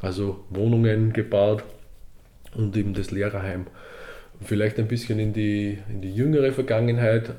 Also 0.03 0.45
Wohnungen 0.51 1.15
gebaut 1.15 1.65
und 2.55 2.77
eben 2.77 2.93
das 2.93 3.11
Lehrerheim. 3.11 3.67
Vielleicht 4.43 4.79
ein 4.79 4.89
bisschen 4.89 5.19
in 5.19 5.33
die, 5.33 5.79
in 5.89 6.03
die 6.03 6.15
jüngere 6.15 6.53
Vergangenheit. 6.53 7.35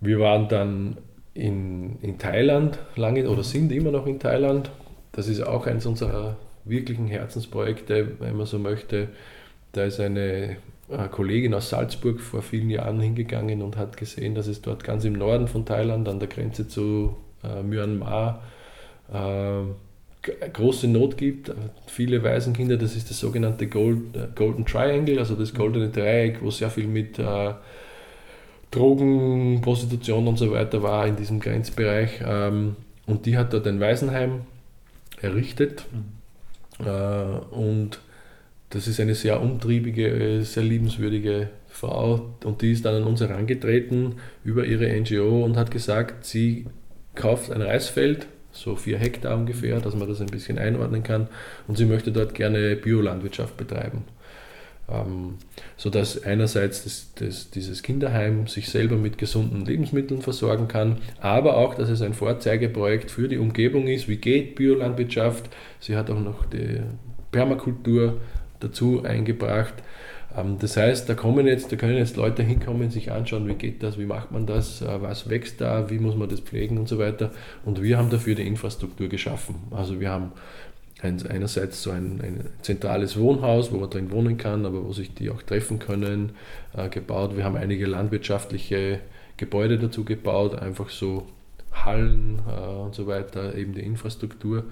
Wir 0.00 0.20
waren 0.20 0.48
dann 0.48 0.96
in, 1.34 1.98
in 2.00 2.18
Thailand 2.18 2.78
lange 2.96 3.28
oder 3.28 3.42
sind 3.42 3.70
immer 3.72 3.90
noch 3.90 4.06
in 4.06 4.18
Thailand. 4.18 4.70
Das 5.12 5.28
ist 5.28 5.42
auch 5.42 5.66
eins 5.66 5.84
unserer 5.84 6.38
wirklichen 6.64 7.06
Herzensprojekte, 7.06 8.20
wenn 8.20 8.36
man 8.36 8.46
so 8.46 8.58
möchte. 8.58 9.08
Da 9.72 9.84
ist 9.84 10.00
eine 10.00 10.56
Kollegin 11.10 11.54
aus 11.54 11.70
Salzburg 11.70 12.20
vor 12.20 12.42
vielen 12.42 12.70
Jahren 12.70 13.00
hingegangen 13.00 13.62
und 13.62 13.76
hat 13.76 13.96
gesehen, 13.96 14.34
dass 14.34 14.46
es 14.46 14.60
dort 14.60 14.84
ganz 14.84 15.04
im 15.04 15.14
Norden 15.14 15.48
von 15.48 15.64
Thailand 15.64 16.08
an 16.08 16.18
der 16.18 16.28
Grenze 16.28 16.68
zu 16.68 17.16
äh, 17.42 17.62
Myanmar 17.62 18.42
äh, 19.12 19.62
große 20.52 20.88
Not 20.88 21.16
gibt. 21.16 21.52
Viele 21.86 22.22
Waisenkinder, 22.22 22.76
das 22.76 22.94
ist 22.94 23.10
das 23.10 23.18
sogenannte 23.18 23.66
Gold, 23.68 24.16
äh, 24.16 24.28
Golden 24.34 24.66
Triangle, 24.66 25.18
also 25.18 25.34
das 25.34 25.54
goldene 25.54 25.88
Dreieck, 25.88 26.42
wo 26.42 26.50
sehr 26.50 26.70
viel 26.70 26.86
mit 26.86 27.18
äh, 27.18 27.54
Drogen, 28.70 29.60
Prostitution 29.62 30.28
und 30.28 30.38
so 30.38 30.50
weiter 30.50 30.82
war 30.82 31.06
in 31.06 31.16
diesem 31.16 31.40
Grenzbereich. 31.40 32.20
Ähm, 32.24 32.76
und 33.06 33.26
die 33.26 33.36
hat 33.36 33.52
dort 33.52 33.66
ein 33.66 33.80
Waisenheim 33.80 34.42
errichtet. 35.20 35.86
Mhm 35.92 36.21
und 36.86 37.98
das 38.70 38.88
ist 38.88 39.00
eine 39.00 39.14
sehr 39.14 39.40
umtriebige, 39.40 40.42
sehr 40.44 40.62
liebenswürdige 40.62 41.50
Frau 41.68 42.34
und 42.44 42.62
die 42.62 42.72
ist 42.72 42.84
dann 42.84 42.96
an 42.96 43.04
uns 43.04 43.20
herangetreten 43.20 44.16
über 44.44 44.64
ihre 44.64 44.88
NGO 44.98 45.44
und 45.44 45.56
hat 45.56 45.70
gesagt, 45.70 46.24
sie 46.24 46.66
kauft 47.14 47.50
ein 47.52 47.62
Reisfeld, 47.62 48.26
so 48.50 48.76
vier 48.76 48.98
Hektar 48.98 49.36
ungefähr, 49.36 49.80
dass 49.80 49.94
man 49.94 50.08
das 50.08 50.20
ein 50.20 50.26
bisschen 50.26 50.58
einordnen 50.58 51.02
kann 51.02 51.28
und 51.68 51.76
sie 51.76 51.86
möchte 51.86 52.12
dort 52.12 52.34
gerne 52.34 52.76
Biolandwirtschaft 52.76 53.56
betreiben. 53.56 54.04
Ähm, 54.90 55.34
sodass 55.76 56.24
einerseits 56.24 56.82
das, 56.84 57.12
das, 57.14 57.50
dieses 57.50 57.82
Kinderheim 57.82 58.48
sich 58.48 58.68
selber 58.68 58.96
mit 58.96 59.16
gesunden 59.16 59.64
Lebensmitteln 59.64 60.22
versorgen 60.22 60.66
kann, 60.66 60.98
aber 61.20 61.56
auch, 61.56 61.74
dass 61.74 61.88
es 61.88 62.02
ein 62.02 62.14
Vorzeigeprojekt 62.14 63.10
für 63.10 63.28
die 63.28 63.38
Umgebung 63.38 63.86
ist. 63.86 64.08
Wie 64.08 64.16
geht 64.16 64.56
Biolandwirtschaft? 64.56 65.48
Sie 65.78 65.96
hat 65.96 66.10
auch 66.10 66.20
noch 66.20 66.46
die 66.46 66.80
Permakultur 67.30 68.20
dazu 68.58 69.04
eingebracht. 69.04 69.74
Ähm, 70.36 70.56
das 70.58 70.76
heißt, 70.76 71.08
da 71.08 71.14
kommen 71.14 71.46
jetzt, 71.46 71.72
da 71.72 71.76
können 71.76 71.96
jetzt 71.96 72.16
Leute 72.16 72.42
hinkommen, 72.42 72.90
sich 72.90 73.10
anschauen, 73.10 73.46
wie 73.48 73.54
geht 73.54 73.82
das, 73.82 73.98
wie 73.98 74.06
macht 74.06 74.32
man 74.32 74.46
das, 74.46 74.82
äh, 74.82 75.00
was 75.00 75.28
wächst 75.28 75.60
da, 75.60 75.90
wie 75.90 75.98
muss 75.98 76.16
man 76.16 76.28
das 76.28 76.40
pflegen 76.40 76.78
und 76.78 76.88
so 76.88 76.98
weiter. 76.98 77.30
Und 77.64 77.82
wir 77.82 77.98
haben 77.98 78.10
dafür 78.10 78.34
die 78.34 78.46
Infrastruktur 78.46 79.08
geschaffen. 79.08 79.56
Also 79.70 80.00
wir 80.00 80.10
haben 80.10 80.32
einerseits 81.02 81.82
so 81.82 81.90
ein, 81.90 82.20
ein, 82.22 82.44
zentrales 82.62 83.18
Wohnhaus, 83.18 83.72
wo 83.72 83.78
man 83.78 83.90
drin 83.90 84.10
wohnen 84.10 84.36
kann, 84.38 84.64
aber 84.64 84.84
wo 84.84 84.92
sich 84.92 85.14
die 85.14 85.30
auch 85.30 85.42
treffen 85.42 85.78
können, 85.78 86.32
äh, 86.76 86.88
gebaut. 86.88 87.36
Wir 87.36 87.44
haben 87.44 87.56
einige 87.56 87.86
landwirtschaftliche 87.86 89.00
Gebäude 89.36 89.78
dazu 89.78 90.04
gebaut, 90.04 90.54
einfach 90.54 90.90
so 90.90 91.26
Hallen 91.72 92.40
äh, 92.48 92.68
und 92.68 92.94
so 92.94 93.06
weiter, 93.06 93.56
eben 93.56 93.74
die 93.74 93.80
Infrastruktur. 93.80 94.64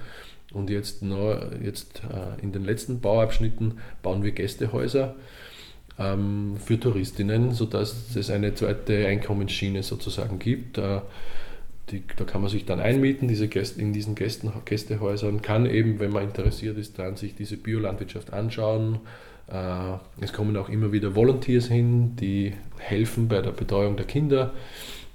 Und 0.53 0.71
jetzt, 0.71 1.03
noch, 1.03 1.40
jetzt 1.62 2.03
äh, 2.05 2.43
in 2.43 2.53
den 2.53 2.64
letzten 2.64 3.01
Bauabschnitten 3.01 3.79
bauen 4.03 4.23
wir 4.23 4.33
Gästehäuser 4.33 5.14
ähm, 5.99 6.57
für 6.64 6.79
Touristinnen, 6.79 7.53
sodass 7.53 8.14
es 8.14 8.31
eine 8.31 8.55
zweite 8.55 9.07
Einkommensschiene 9.07 9.83
sozusagen 9.83 10.38
gibt. 10.38 10.79
Die, 11.90 12.03
da 12.16 12.24
kann 12.24 12.40
man 12.40 12.50
sich 12.50 12.64
dann 12.66 12.81
einmieten 12.81 13.29
diese 13.29 13.48
Gäste, 13.48 13.81
in 13.81 13.92
diesen 13.92 14.14
Gästen, 14.14 14.53
Gästehäusern, 14.64 15.42
kann 15.42 15.66
eben, 15.66 15.98
wenn 15.98 16.12
man 16.12 16.24
interessiert 16.24 16.79
ist, 16.79 16.98
dann 16.98 17.16
sich 17.16 17.35
diese 17.35 17.57
Biolandwirtschaft 17.57 18.33
anschauen. 18.33 19.00
Äh, 19.48 19.98
es 20.20 20.33
kommen 20.33 20.57
auch 20.57 20.68
immer 20.68 20.92
wieder 20.92 21.14
Volunteers 21.14 21.66
hin, 21.66 22.16
die 22.16 22.53
helfen 22.79 23.29
bei 23.29 23.40
der 23.42 23.50
Betreuung 23.50 23.96
der 23.96 24.07
Kinder. 24.07 24.53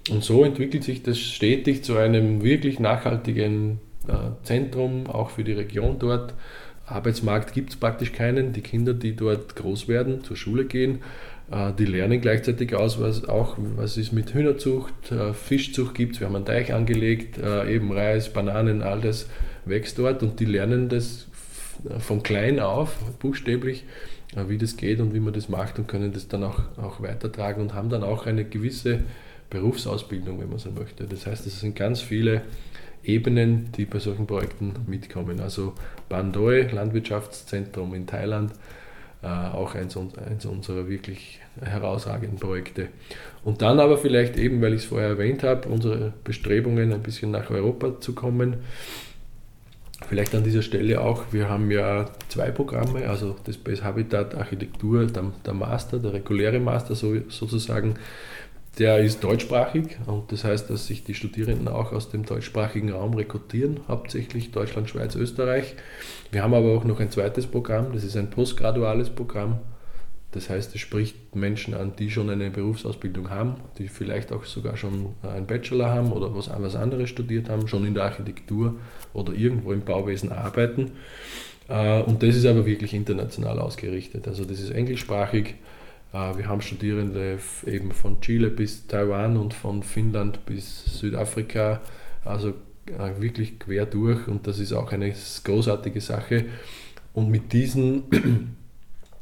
Und 0.09 0.23
so 0.23 0.43
entwickelt 0.43 0.83
sich 0.83 1.01
das 1.01 1.19
stetig 1.19 1.83
zu 1.83 1.97
einem 1.97 2.43
wirklich 2.43 2.79
nachhaltigen 2.79 3.79
äh, 4.07 4.43
Zentrum, 4.43 5.07
auch 5.07 5.31
für 5.31 5.43
die 5.43 5.53
Region 5.53 5.97
dort. 5.97 6.33
Arbeitsmarkt 6.85 7.53
gibt 7.53 7.71
es 7.71 7.75
praktisch 7.75 8.11
keinen. 8.11 8.53
Die 8.53 8.61
Kinder, 8.61 8.93
die 8.93 9.15
dort 9.15 9.55
groß 9.55 9.88
werden, 9.88 10.23
zur 10.23 10.35
Schule 10.35 10.65
gehen, 10.65 10.99
die 11.77 11.86
lernen 11.86 12.21
gleichzeitig 12.21 12.73
aus, 12.75 12.99
was 12.99 13.29
auch 13.29 13.55
was 13.75 13.97
es 13.97 14.12
mit 14.12 14.34
Hühnerzucht, 14.34 15.12
äh, 15.12 15.34
Fischzucht 15.34 15.93
gibt. 15.93 16.19
Wir 16.19 16.27
haben 16.27 16.36
einen 16.36 16.45
Teich 16.45 16.73
angelegt, 16.73 17.38
eben 17.38 17.91
Reis, 17.91 18.34
Bananen, 18.34 18.81
all 18.81 18.99
das 18.99 19.29
wächst 19.65 19.99
dort 19.99 20.23
und 20.23 20.39
die 20.39 20.45
lernen 20.45 20.89
das 20.89 21.27
von 21.99 22.23
klein 22.23 22.60
auf, 22.60 22.97
buchstäblich, 23.19 23.84
wie 24.47 24.58
das 24.58 24.75
geht 24.75 24.99
und 24.99 25.13
wie 25.13 25.19
man 25.19 25.34
das 25.34 25.47
macht 25.47 25.77
und 25.77 25.88
können 25.88 26.13
das 26.13 26.27
dann 26.27 26.43
auch, 26.43 26.60
auch 26.77 27.01
weitertragen 27.01 27.62
und 27.62 27.73
haben 27.75 27.89
dann 27.89 28.03
auch 28.03 28.25
eine 28.25 28.43
gewisse 28.45 29.01
Berufsausbildung, 29.51 30.39
wenn 30.39 30.49
man 30.49 30.58
so 30.58 30.71
möchte. 30.71 31.03
Das 31.05 31.27
heißt, 31.27 31.45
es 31.45 31.60
sind 31.60 31.75
ganz 31.75 32.01
viele 32.01 32.41
Ebenen, 33.03 33.71
die 33.77 33.86
bei 33.86 33.99
solchen 33.99 34.25
Projekten 34.25 34.73
mitkommen. 34.88 35.39
Also 35.39 35.73
Bandoi, 36.10 36.63
Landwirtschaftszentrum 36.71 37.93
in 37.93 38.08
Thailand, 38.08 38.51
äh, 38.51 38.55
auch 39.25 39.75
eins, 39.75 39.97
eins 39.97 40.45
unserer 40.45 40.88
wirklich 40.88 41.39
herausragenden 41.61 42.39
Projekte. 42.39 42.89
Und 43.43 43.61
dann 43.61 43.79
aber 43.79 43.97
vielleicht 43.97 44.38
eben, 44.38 44.61
weil 44.61 44.73
ich 44.73 44.81
es 44.81 44.88
vorher 44.88 45.09
erwähnt 45.09 45.43
habe, 45.43 45.69
unsere 45.69 46.13
Bestrebungen 46.23 46.93
ein 46.93 47.01
bisschen 47.01 47.31
nach 47.31 47.49
Europa 47.49 47.99
zu 47.99 48.13
kommen. 48.13 48.57
Vielleicht 50.07 50.35
an 50.35 50.43
dieser 50.43 50.61
Stelle 50.61 51.01
auch, 51.01 51.23
wir 51.31 51.49
haben 51.49 51.71
ja 51.71 52.05
zwei 52.27 52.51
Programme, 52.51 53.07
also 53.07 53.35
das 53.45 53.57
Base 53.57 53.83
Habitat 53.83 54.35
Architektur, 54.35 55.07
der, 55.07 55.53
Master, 55.53 55.99
der 55.99 56.13
reguläre 56.13 56.59
Master 56.59 56.95
so, 56.95 57.15
sozusagen, 57.29 57.95
der 58.79 58.99
ist 58.99 59.23
deutschsprachig 59.23 59.97
und 60.05 60.31
das 60.31 60.43
heißt, 60.43 60.69
dass 60.69 60.88
sich 60.88 61.03
die 61.03 61.13
Studierenden 61.13 61.67
auch 61.67 61.91
aus 61.91 62.09
dem 62.09 62.25
deutschsprachigen 62.25 62.91
Raum 62.91 63.13
rekrutieren, 63.13 63.79
hauptsächlich 63.88 64.51
Deutschland, 64.51 64.89
Schweiz, 64.89 65.15
Österreich. 65.15 65.75
Wir 66.31 66.43
haben 66.43 66.53
aber 66.53 66.75
auch 66.75 66.83
noch 66.83 66.99
ein 66.99 67.11
zweites 67.11 67.47
Programm, 67.47 67.93
das 67.93 68.03
ist 68.03 68.17
ein 68.17 68.29
postgraduales 68.29 69.09
Programm. 69.09 69.59
Das 70.31 70.49
heißt, 70.49 70.75
es 70.75 70.81
spricht 70.81 71.33
Menschen 71.33 71.73
an, 71.73 71.93
die 71.97 72.11
schon 72.11 72.29
eine 72.29 72.49
Berufsausbildung 72.49 73.29
haben, 73.29 73.55
die 73.77 73.88
vielleicht 73.88 74.33
auch 74.33 74.43
sogar 74.43 74.75
schon 74.75 75.15
einen 75.23 75.45
Bachelor 75.47 75.89
haben 75.89 76.11
oder 76.11 76.35
was, 76.35 76.49
anderes 76.49 77.09
studiert 77.09 77.47
haben, 77.47 77.69
schon 77.69 77.85
in 77.85 77.93
der 77.93 78.03
Architektur 78.03 78.75
oder 79.13 79.31
irgendwo 79.31 79.71
im 79.71 79.85
Bauwesen 79.85 80.33
arbeiten. 80.33 80.91
Äh, 81.69 82.01
und 82.01 82.21
das 82.21 82.35
ist 82.35 82.45
aber 82.45 82.65
wirklich 82.65 82.93
international 82.93 83.59
ausgerichtet. 83.59 84.27
Also 84.27 84.43
das 84.43 84.59
ist 84.59 84.71
englischsprachig 84.71 85.55
wir 86.12 86.48
haben 86.48 86.62
Studierende 86.62 87.39
eben 87.65 87.91
von 87.91 88.22
Chile 88.22 88.50
bis 88.50 88.88
Taiwan 88.88 89.36
und 89.36 89.54
von 89.54 89.84
Finnland 89.84 90.46
bis 90.46 91.00
Südafrika, 91.00 91.82
also 92.24 92.54
äh, 92.88 93.22
wirklich 93.22 93.60
quer 93.60 93.86
durch 93.86 94.28
und 94.28 94.48
das 94.48 94.60
ist 94.60 94.72
auch 94.72 94.91
eine 94.91 95.13
großartige 95.44 96.02
Sache. 96.02 96.46
Und 97.13 97.30
mit 97.30 97.52
diesen, 97.52 98.04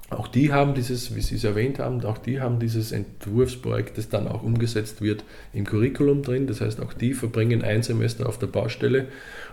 auch 0.10 0.28
die 0.28 0.52
haben 0.52 0.74
dieses, 0.74 1.15
wie 1.15 1.22
Sie 1.22 1.36
es 1.36 1.43
erwähnt 1.43 1.80
haben, 1.80 2.04
auch 2.04 2.17
die 2.17 2.41
haben 2.41 2.60
dieses 2.60 2.91
Entwurfsprojekt, 2.91 3.98
das 3.98 4.10
dann 4.10 4.28
auch 4.28 4.43
umgesetzt 4.43 5.02
wird, 5.02 5.24
im 5.54 5.65
Curriculum 5.65 6.24
drin. 6.24 6.48
Das 6.48 6.60
heißt, 6.60 6.82
auch 6.82 6.93
die 6.93 7.13
verbringen 7.13 7.62
ein 7.62 7.84
Semester 7.84 8.28
auf 8.28 8.38
der 8.38 8.48
Baustelle 8.48 9.08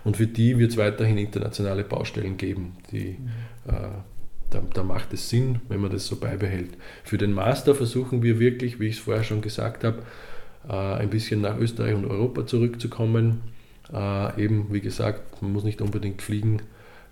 und 0.04 0.16
für 0.16 0.26
die 0.26 0.58
wird 0.58 0.72
es 0.72 0.76
weiterhin 0.76 1.18
internationale 1.18 1.84
Baustellen 1.84 2.36
geben, 2.36 2.76
die 2.90 3.16
mhm. 3.18 3.72
äh, 3.72 3.88
da, 4.50 4.62
da, 4.74 4.82
macht 4.82 5.12
es 5.12 5.28
Sinn, 5.28 5.60
wenn 5.68 5.80
man 5.80 5.90
das 5.90 6.06
so 6.06 6.16
beibehält. 6.16 6.70
Für 7.04 7.18
den 7.18 7.32
Master 7.32 7.74
versuchen 7.74 8.22
wir 8.22 8.38
wirklich, 8.38 8.80
wie 8.80 8.88
ich 8.88 8.96
es 8.96 9.02
vorher 9.02 9.24
schon 9.24 9.40
gesagt 9.40 9.84
habe, 9.84 10.02
äh, 10.68 10.72
ein 10.72 11.10
bisschen 11.10 11.40
nach 11.40 11.58
Österreich 11.58 11.94
und 11.94 12.04
Europa 12.04 12.46
zurückzukommen. 12.46 13.40
Äh, 13.92 14.44
eben, 14.44 14.72
wie 14.72 14.80
gesagt, 14.80 15.42
man 15.42 15.52
muss 15.52 15.64
nicht 15.64 15.80
unbedingt 15.80 16.22
fliegen, 16.22 16.62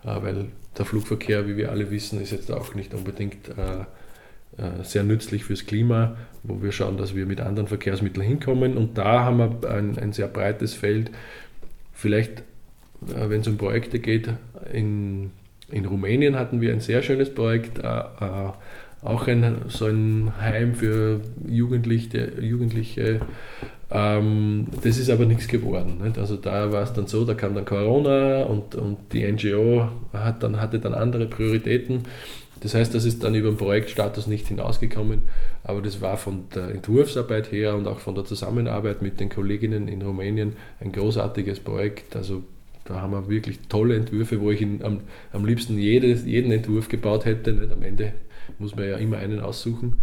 äh, 0.04 0.22
weil 0.22 0.46
der 0.76 0.84
Flugverkehr, 0.84 1.48
wie 1.48 1.56
wir 1.56 1.70
alle 1.70 1.90
wissen, 1.90 2.20
ist 2.20 2.30
jetzt 2.30 2.52
auch 2.52 2.74
nicht 2.74 2.94
unbedingt 2.94 3.50
sehr 4.82 5.04
nützlich 5.04 5.44
fürs 5.44 5.66
Klima, 5.66 6.16
wo 6.42 6.62
wir 6.62 6.72
schauen, 6.72 6.96
dass 6.96 7.14
wir 7.14 7.26
mit 7.26 7.40
anderen 7.40 7.68
Verkehrsmitteln 7.68 8.26
hinkommen. 8.26 8.76
Und 8.76 8.98
da 8.98 9.24
haben 9.24 9.38
wir 9.38 9.70
ein, 9.70 9.98
ein 9.98 10.12
sehr 10.12 10.26
breites 10.26 10.74
Feld. 10.74 11.12
Vielleicht, 11.92 12.42
wenn 13.00 13.40
es 13.40 13.46
um 13.46 13.56
Projekte 13.56 14.00
geht, 14.00 14.30
in 14.72 15.30
in 15.70 15.86
Rumänien 15.86 16.36
hatten 16.36 16.60
wir 16.60 16.72
ein 16.72 16.80
sehr 16.80 17.02
schönes 17.02 17.34
Projekt, 17.34 17.78
äh, 17.78 17.82
äh, 17.82 18.52
auch 19.02 19.26
ein, 19.28 19.56
so 19.68 19.86
ein 19.86 20.32
Heim 20.40 20.74
für 20.74 21.20
Jugendliche. 21.46 22.32
Jugendliche 22.40 23.20
ähm, 23.90 24.66
das 24.82 24.98
ist 24.98 25.08
aber 25.08 25.24
nichts 25.24 25.48
geworden. 25.48 26.00
Nicht? 26.02 26.18
Also 26.18 26.36
da 26.36 26.72
war 26.72 26.82
es 26.82 26.92
dann 26.92 27.06
so, 27.06 27.24
da 27.24 27.34
kam 27.34 27.54
dann 27.54 27.64
Corona 27.64 28.42
und, 28.42 28.74
und 28.74 28.98
die 29.12 29.30
NGO 29.30 29.88
hat 30.12 30.42
dann, 30.42 30.60
hatte 30.60 30.78
dann 30.78 30.94
andere 30.94 31.26
Prioritäten. 31.26 32.02
Das 32.60 32.74
heißt, 32.74 32.92
das 32.92 33.04
ist 33.04 33.22
dann 33.22 33.34
über 33.34 33.50
den 33.50 33.56
Projektstatus 33.56 34.26
nicht 34.26 34.48
hinausgekommen, 34.48 35.22
aber 35.62 35.80
das 35.80 36.00
war 36.00 36.16
von 36.16 36.48
der 36.54 36.70
Entwurfsarbeit 36.70 37.52
her 37.52 37.76
und 37.76 37.86
auch 37.86 38.00
von 38.00 38.16
der 38.16 38.24
Zusammenarbeit 38.24 39.00
mit 39.00 39.20
den 39.20 39.28
Kolleginnen 39.28 39.86
in 39.86 40.02
Rumänien 40.02 40.56
ein 40.80 40.90
großartiges 40.90 41.60
Projekt. 41.60 42.16
Also 42.16 42.42
da 42.88 43.02
haben 43.02 43.12
wir 43.12 43.28
wirklich 43.28 43.60
tolle 43.68 43.96
Entwürfe, 43.96 44.40
wo 44.40 44.50
ich 44.50 44.62
in, 44.62 44.82
am, 44.82 45.00
am 45.32 45.44
liebsten 45.44 45.76
jedes, 45.78 46.24
jeden 46.24 46.50
Entwurf 46.50 46.88
gebaut 46.88 47.26
hätte. 47.26 47.52
Nicht? 47.52 47.70
Am 47.70 47.82
Ende 47.82 48.14
muss 48.58 48.74
man 48.74 48.88
ja 48.88 48.96
immer 48.96 49.18
einen 49.18 49.40
aussuchen. 49.40 50.00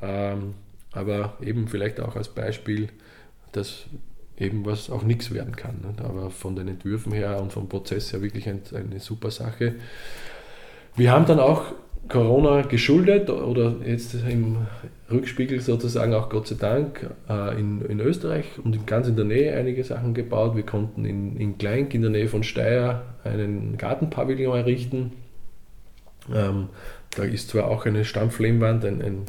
Ähm, 0.00 0.54
aber 0.92 1.36
eben 1.42 1.68
vielleicht 1.68 2.00
auch 2.00 2.16
als 2.16 2.30
Beispiel, 2.30 2.88
dass 3.52 3.84
eben 4.38 4.64
was 4.64 4.88
auch 4.88 5.02
nichts 5.02 5.32
werden 5.32 5.56
kann. 5.56 5.82
Nicht? 5.86 6.00
Aber 6.00 6.30
von 6.30 6.56
den 6.56 6.68
Entwürfen 6.68 7.12
her 7.12 7.38
und 7.38 7.52
vom 7.52 7.68
Prozess 7.68 8.14
her 8.14 8.22
wirklich 8.22 8.48
ein, 8.48 8.62
eine 8.74 8.98
super 8.98 9.30
Sache. 9.30 9.74
Wir 10.96 11.12
haben 11.12 11.26
dann 11.26 11.38
auch 11.38 11.74
Corona 12.08 12.62
geschuldet 12.62 13.30
oder 13.30 13.76
jetzt 13.86 14.14
im 14.14 14.58
Rückspiegel 15.10 15.60
sozusagen 15.60 16.14
auch 16.14 16.28
Gott 16.28 16.48
sei 16.48 16.56
Dank 16.58 17.10
äh, 17.28 17.58
in, 17.58 17.80
in 17.82 18.00
Österreich 18.00 18.46
und 18.62 18.86
ganz 18.86 19.08
in 19.08 19.16
der 19.16 19.24
Nähe 19.24 19.54
einige 19.54 19.84
Sachen 19.84 20.14
gebaut. 20.14 20.56
Wir 20.56 20.64
konnten 20.64 21.04
in, 21.04 21.36
in 21.36 21.58
Kleink 21.58 21.94
in 21.94 22.02
der 22.02 22.10
Nähe 22.10 22.28
von 22.28 22.42
Steyr 22.42 23.02
einen 23.24 23.76
Gartenpavillon 23.78 24.56
errichten. 24.56 25.12
Ähm, 26.32 26.68
da 27.16 27.24
ist 27.24 27.50
zwar 27.50 27.68
auch 27.68 27.86
eine 27.86 28.04
Stampflehmwand 28.04 28.84
ein, 28.84 29.02
ein 29.02 29.22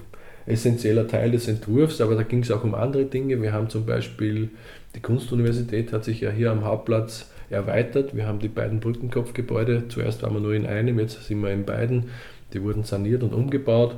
essentieller 0.46 1.08
Teil 1.08 1.32
des 1.32 1.48
Entwurfs, 1.48 2.02
aber 2.02 2.16
da 2.16 2.24
ging 2.24 2.40
es 2.40 2.52
auch 2.52 2.64
um 2.64 2.76
andere 2.76 3.06
Dinge. 3.06 3.42
Wir 3.42 3.54
haben 3.54 3.70
zum 3.70 3.86
Beispiel, 3.86 4.50
die 4.96 5.00
Kunstuniversität 5.00 5.94
hat 5.94 6.04
sich 6.04 6.22
ja 6.22 6.32
hier 6.32 6.52
am 6.52 6.66
Hauptplatz 6.66 7.32
erweitert. 7.50 8.16
Wir 8.16 8.28
haben 8.28 8.40
die 8.40 8.50
beiden 8.50 8.80
Brückenkopfgebäude, 8.80 9.88
zuerst 9.90 10.24
waren 10.24 10.34
wir 10.34 10.42
nur 10.42 10.54
in 10.54 10.66
einem, 10.66 11.00
jetzt 11.00 11.24
sind 11.26 11.42
wir 11.42 11.52
in 11.52 11.66
beiden 11.66 12.10
die 12.54 12.64
wurden 12.64 12.84
saniert 12.84 13.24
und 13.24 13.34
umgebaut. 13.34 13.96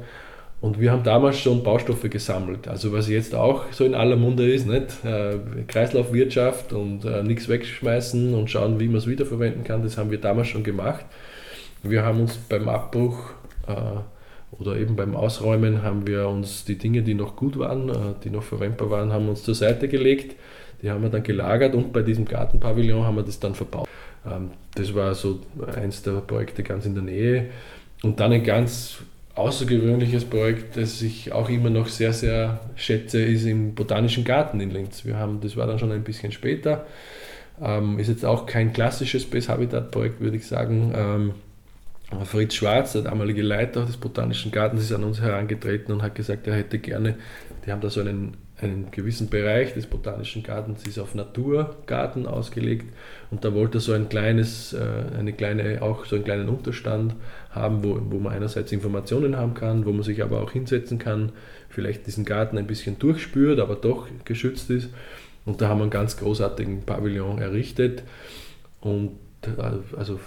Und 0.62 0.80
wir 0.80 0.92
haben 0.92 1.04
damals 1.04 1.38
schon 1.40 1.64
Baustoffe 1.64 2.10
gesammelt. 2.10 2.68
Also 2.68 2.92
was 2.92 3.08
jetzt 3.08 3.36
auch 3.36 3.72
so 3.72 3.86
in 3.86 3.94
aller 3.94 4.16
Munde 4.16 4.52
ist, 4.52 4.66
nicht? 4.66 5.04
Äh, 5.04 5.38
Kreislaufwirtschaft 5.68 6.74
und 6.74 7.06
äh, 7.06 7.22
nichts 7.24 7.48
wegschmeißen 7.50 8.34
und 8.34 8.50
schauen, 8.50 8.80
wie 8.80 8.88
man 8.88 8.98
es 8.98 9.08
wiederverwenden 9.08 9.64
kann, 9.64 9.84
das 9.84 9.98
haben 9.98 10.12
wir 10.12 10.20
damals 10.20 10.48
schon 10.48 10.64
gemacht. 10.64 11.06
Wir 11.84 12.04
haben 12.04 12.22
uns 12.22 12.38
beim 12.38 12.68
Abbruch 12.68 13.32
äh, 13.68 13.74
oder 14.60 14.78
eben 14.78 14.96
beim 14.96 15.16
Ausräumen 15.16 15.84
haben 15.84 16.08
wir 16.08 16.28
uns 16.28 16.66
die 16.66 16.78
Dinge, 16.78 17.04
die 17.04 17.14
noch 17.14 17.36
gut 17.36 17.60
waren, 17.60 17.90
äh, 17.90 17.94
die 18.24 18.30
noch 18.30 18.44
verwendbar 18.44 18.90
waren, 18.90 19.14
haben 19.14 19.30
uns 19.30 19.44
zur 19.44 19.56
Seite 19.56 19.88
gelegt. 19.88 20.36
Die 20.82 20.90
haben 20.90 21.04
wir 21.04 21.10
dann 21.10 21.24
gelagert 21.24 21.76
und 21.76 21.94
bei 21.94 22.02
diesem 22.02 22.26
Gartenpavillon 22.26 23.06
haben 23.06 23.18
wir 23.18 23.24
das 23.24 23.40
dann 23.40 23.56
verbaut. 23.56 23.88
Ähm, 24.26 24.52
das 24.76 24.94
war 24.96 25.14
so 25.14 25.42
eins 25.76 26.02
der 26.02 26.22
Projekte 26.22 26.64
ganz 26.64 26.86
in 26.86 26.96
der 26.96 27.04
Nähe. 27.04 27.50
Und 28.04 28.20
dann 28.20 28.32
ein 28.32 28.44
ganz 28.44 29.00
außergewöhnliches 29.36 30.26
Projekt, 30.26 30.78
das 30.78 31.02
ich 31.02 31.32
auch 31.32 31.50
immer 31.50 31.70
noch 31.70 31.88
sehr, 31.88 32.14
sehr 32.14 32.60
schätze, 32.76 33.22
ist 33.22 33.46
im 33.46 33.76
Botanischen 33.76 34.24
Garten 34.24 34.62
in 34.62 34.72
Linz. 34.72 35.06
Wir 35.06 35.18
haben, 35.18 35.42
das 35.42 35.58
war 35.58 35.68
dann 35.68 35.78
schon 35.78 35.92
ein 35.92 36.04
bisschen 36.04 36.32
später, 36.32 36.86
ähm, 37.62 38.00
ist 38.00 38.08
jetzt 38.08 38.26
auch 38.26 38.46
kein 38.46 38.72
klassisches 38.74 39.24
Space 39.24 39.50
Habitat 39.50 39.92
Projekt, 39.92 40.22
würde 40.22 40.38
ich 40.38 40.48
sagen. 40.48 40.94
Ähm, 40.96 41.34
Fritz 42.24 42.54
Schwarz, 42.54 42.94
der 42.94 43.02
damalige 43.02 43.42
Leiter 43.42 43.84
des 43.86 43.98
Botanischen 43.98 44.52
Gartens, 44.52 44.84
ist 44.84 44.94
an 44.94 45.04
uns 45.04 45.20
herangetreten 45.20 45.94
und 45.94 46.02
hat 46.04 46.16
gesagt, 46.16 46.48
er 46.48 46.56
hätte 46.56 46.78
gerne, 46.78 47.16
die 47.66 47.72
haben 47.72 47.82
da 47.82 47.90
so 47.90 48.00
einen 48.00 48.38
einen 48.62 48.90
gewissen 48.92 49.30
Bereich 49.30 49.74
des 49.74 49.86
Botanischen 49.86 50.42
Gartens 50.42 50.86
ist 50.88 50.98
auf 50.98 51.14
Naturgarten 51.14 52.26
ausgelegt 52.26 52.86
und 53.30 53.44
da 53.44 53.54
wollte 53.54 53.80
er 53.80 53.82
so 53.82 53.92
ein 53.92 54.08
kleines, 54.08 54.74
äh, 54.74 54.80
eine 55.18 55.34
kleine, 55.34 55.82
auch 55.82 56.06
so 56.06 56.16
einen 56.16 56.24
kleinen 56.24 56.48
Unterstand 56.48 57.16
haben, 57.56 57.84
wo, 57.84 58.00
wo 58.10 58.20
man 58.20 58.34
einerseits 58.34 58.72
Informationen 58.72 59.38
haben 59.38 59.54
kann, 59.54 59.86
wo 59.86 59.92
man 59.92 60.04
sich 60.04 60.22
aber 60.22 60.42
auch 60.42 60.52
hinsetzen 60.52 61.00
kann, 61.00 61.32
vielleicht 61.70 62.06
diesen 62.08 62.26
Garten 62.26 62.58
ein 62.58 62.68
bisschen 62.68 63.00
durchspürt, 63.00 63.60
aber 63.60 63.76
doch 63.76 64.08
geschützt 64.26 64.70
ist. 64.70 64.90
Und 65.46 65.62
da 65.62 65.70
haben 65.70 65.80
wir 65.80 65.84
einen 65.84 65.92
ganz 65.92 66.18
großartigen 66.18 66.84
Pavillon 66.84 67.40
errichtet. 67.40 68.04
Und 68.82 69.12
äh, 69.44 69.96
also 69.98 70.20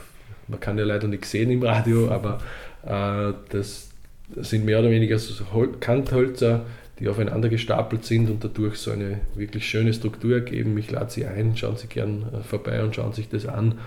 man 0.46 0.60
kann 0.60 0.78
ja 0.78 0.84
leider 0.84 1.08
nichts 1.08 1.30
sehen 1.30 1.50
im 1.50 1.62
Radio, 1.62 2.10
aber 2.10 2.38
äh, 2.84 3.34
das 3.50 3.90
sind 4.36 4.64
mehr 4.64 4.80
oder 4.80 4.90
weniger 4.90 5.18
so 5.18 5.44
Kanthölzer, 5.80 6.64
die 6.98 7.08
aufeinander 7.08 7.48
gestapelt 7.48 8.04
sind 8.04 8.28
und 8.28 8.42
dadurch 8.42 8.76
so 8.76 8.90
eine 8.90 9.20
wirklich 9.34 9.68
schöne 9.68 9.92
Struktur 9.92 10.34
ergeben. 10.34 10.76
Ich 10.78 10.90
lade 10.90 11.10
Sie 11.10 11.26
ein, 11.26 11.56
schauen 11.56 11.76
Sie 11.76 11.86
gern 11.86 12.26
äh, 12.32 12.42
vorbei 12.42 12.82
und 12.82 12.94
schauen 12.94 13.12
sich 13.12 13.28
das 13.28 13.46
an. 13.46 13.78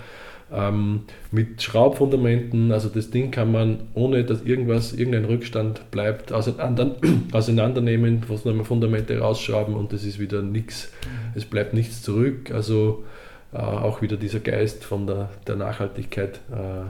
Ähm, 0.54 1.04
mit 1.32 1.62
Schraubfundamenten, 1.62 2.74
also 2.74 2.90
das 2.90 3.10
Ding 3.10 3.32
kann 3.32 3.52
man, 3.52 3.88
ohne 3.94 4.26
dass 4.26 4.42
irgendwas, 4.42 4.92
irgendein 4.92 5.26
Rückstand 5.26 5.90
bleibt, 5.92 6.34
auseinander, 6.34 6.96
auseinandernehmen, 7.32 8.24
was 8.28 8.44
nochmal 8.44 8.66
Fundamente 8.66 9.18
rausschrauben 9.18 9.76
und 9.76 9.94
es 9.94 10.04
ist 10.04 10.20
wieder 10.20 10.42
nichts, 10.42 10.92
es 11.36 11.46
bleibt 11.46 11.74
nichts 11.74 12.02
zurück. 12.02 12.52
Also 12.52 13.06
äh, 13.54 13.58
auch 13.58 14.02
wieder 14.02 14.18
dieser 14.18 14.42
Geist 14.42 14.84
von 14.84 15.08
der, 15.08 15.30
der 15.48 15.56
Nachhaltigkeit 15.56 16.42
äh, 16.52 16.90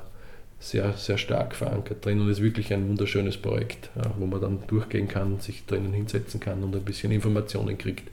sehr, 0.59 0.93
sehr 0.93 1.17
stark 1.17 1.55
verankert 1.55 2.05
drin 2.05 2.21
und 2.21 2.29
ist 2.29 2.41
wirklich 2.41 2.71
ein 2.73 2.87
wunderschönes 2.87 3.37
Projekt, 3.37 3.89
ja, 3.95 4.11
wo 4.17 4.27
man 4.27 4.41
dann 4.41 4.59
durchgehen 4.67 5.07
kann, 5.07 5.39
sich 5.39 5.65
drinnen 5.65 5.91
hinsetzen 5.91 6.39
kann 6.39 6.63
und 6.63 6.75
ein 6.75 6.83
bisschen 6.83 7.11
Informationen 7.11 7.77
kriegt. 7.77 8.09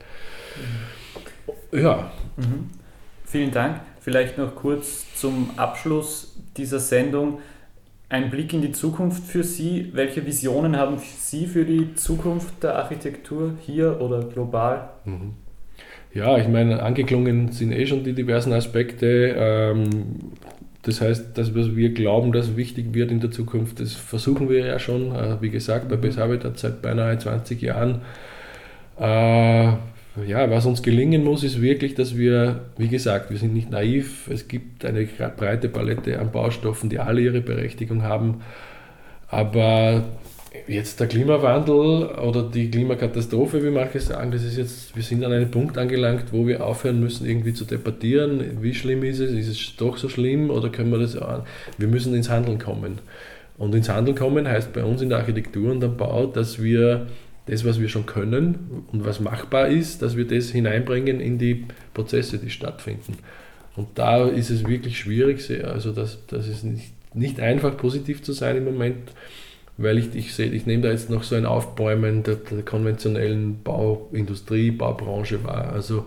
Mhm. 1.71 1.79
Ja. 1.79 2.11
Mhm. 2.37 2.69
Vielen 3.25 3.51
Dank. 3.51 3.81
Vielleicht 4.09 4.39
noch 4.39 4.55
kurz 4.55 5.05
zum 5.13 5.51
Abschluss 5.55 6.35
dieser 6.57 6.79
Sendung. 6.79 7.41
Ein 8.09 8.31
Blick 8.31 8.53
in 8.53 8.63
die 8.63 8.71
Zukunft 8.71 9.23
für 9.23 9.43
Sie. 9.43 9.91
Welche 9.93 10.25
Visionen 10.25 10.77
haben 10.77 10.97
Sie 10.97 11.45
für 11.45 11.63
die 11.63 11.93
Zukunft 11.93 12.63
der 12.63 12.75
Architektur 12.75 13.53
hier 13.61 14.01
oder 14.01 14.23
global? 14.23 14.89
Mhm. 15.05 15.33
Ja, 16.11 16.39
ich 16.39 16.47
meine, 16.47 16.81
angeklungen 16.81 17.51
sind 17.51 17.71
eh 17.71 17.85
schon 17.85 18.03
die 18.03 18.13
diversen 18.13 18.51
Aspekte. 18.51 19.35
Ähm, 19.37 19.99
das 20.81 21.01
heißt, 21.01 21.37
das, 21.37 21.53
was 21.53 21.75
wir 21.75 21.93
glauben, 21.93 22.31
dass 22.31 22.57
wichtig 22.57 22.95
wird 22.95 23.11
in 23.11 23.19
der 23.19 23.29
Zukunft, 23.29 23.79
das 23.79 23.93
versuchen 23.93 24.49
wir 24.49 24.65
ja 24.65 24.79
schon. 24.79 25.13
Äh, 25.13 25.39
wie 25.39 25.51
gesagt, 25.51 25.87
bei 25.87 25.97
Base 25.97 26.19
Habitat 26.19 26.57
seit 26.57 26.81
beinahe 26.81 27.15
20 27.19 27.61
Jahren. 27.61 28.01
Ja, 30.27 30.49
was 30.49 30.65
uns 30.65 30.81
gelingen 30.81 31.23
muss, 31.23 31.43
ist 31.43 31.61
wirklich, 31.61 31.93
dass 31.95 32.17
wir, 32.17 32.65
wie 32.77 32.87
gesagt, 32.87 33.29
wir 33.29 33.37
sind 33.37 33.53
nicht 33.53 33.69
naiv. 33.69 34.27
Es 34.27 34.47
gibt 34.47 34.83
eine 34.83 35.05
breite 35.05 35.69
Palette 35.69 36.19
an 36.19 36.31
Baustoffen, 36.31 36.89
die 36.89 36.99
alle 36.99 37.21
ihre 37.21 37.41
Berechtigung 37.41 38.03
haben. 38.03 38.41
Aber 39.27 40.03
jetzt 40.67 40.99
der 40.99 41.07
Klimawandel 41.07 42.07
oder 42.07 42.43
die 42.43 42.71
Klimakatastrophe, 42.71 43.63
wie 43.63 43.69
manche 43.69 43.99
sagen, 43.99 44.31
das 44.31 44.43
ist 44.43 44.57
jetzt, 44.57 44.95
wir 44.95 45.03
sind 45.03 45.23
an 45.23 45.31
einem 45.31 45.51
Punkt 45.51 45.77
angelangt, 45.77 46.25
wo 46.31 46.47
wir 46.47 46.65
aufhören 46.65 46.99
müssen, 46.99 47.27
irgendwie 47.27 47.53
zu 47.53 47.65
debattieren, 47.65 48.61
wie 48.61 48.73
schlimm 48.73 49.03
ist 49.03 49.19
es, 49.19 49.31
ist 49.31 49.47
es 49.47 49.75
doch 49.77 49.97
so 49.97 50.09
schlimm 50.09 50.49
oder 50.49 50.69
können 50.69 50.91
wir 50.91 50.99
das 50.99 51.15
an? 51.15 51.43
Wir 51.77 51.87
müssen 51.87 52.15
ins 52.15 52.29
Handeln 52.29 52.57
kommen. 52.57 52.99
Und 53.57 53.75
ins 53.75 53.89
Handeln 53.89 54.17
kommen 54.17 54.47
heißt 54.47 54.73
bei 54.73 54.83
uns 54.83 55.01
in 55.01 55.09
der 55.09 55.19
Architektur 55.19 55.71
und 55.71 55.83
am 55.83 55.97
Bau, 55.97 56.25
dass 56.25 56.61
wir 56.61 57.07
das, 57.49 57.65
was 57.65 57.79
wir 57.79 57.89
schon 57.89 58.05
können 58.05 58.85
und 58.91 59.05
was 59.05 59.19
machbar 59.19 59.67
ist, 59.67 60.01
dass 60.01 60.15
wir 60.15 60.25
das 60.25 60.49
hineinbringen 60.49 61.19
in 61.19 61.37
die 61.37 61.65
Prozesse, 61.93 62.37
die 62.37 62.49
stattfinden. 62.49 63.17
Und 63.75 63.87
da 63.95 64.27
ist 64.27 64.49
es 64.49 64.67
wirklich 64.67 64.99
schwierig, 64.99 65.49
also 65.63 65.91
das, 65.91 66.19
das 66.27 66.47
ist 66.47 66.63
nicht, 66.63 66.91
nicht 67.13 67.39
einfach 67.39 67.77
positiv 67.77 68.23
zu 68.23 68.33
sein 68.33 68.57
im 68.57 68.65
Moment 68.65 69.11
weil 69.81 69.97
ich, 69.97 70.13
ich 70.13 70.35
sehe, 70.35 70.51
ich 70.51 70.65
nehme 70.65 70.83
da 70.83 70.91
jetzt 70.91 71.09
noch 71.09 71.23
so 71.23 71.35
ein 71.35 71.45
Aufbäumen 71.45 72.23
der, 72.23 72.35
der 72.35 72.63
konventionellen 72.63 73.63
Bauindustrie, 73.63 74.71
Baubranche 74.71 75.43
wahr. 75.45 75.71
Also 75.71 76.05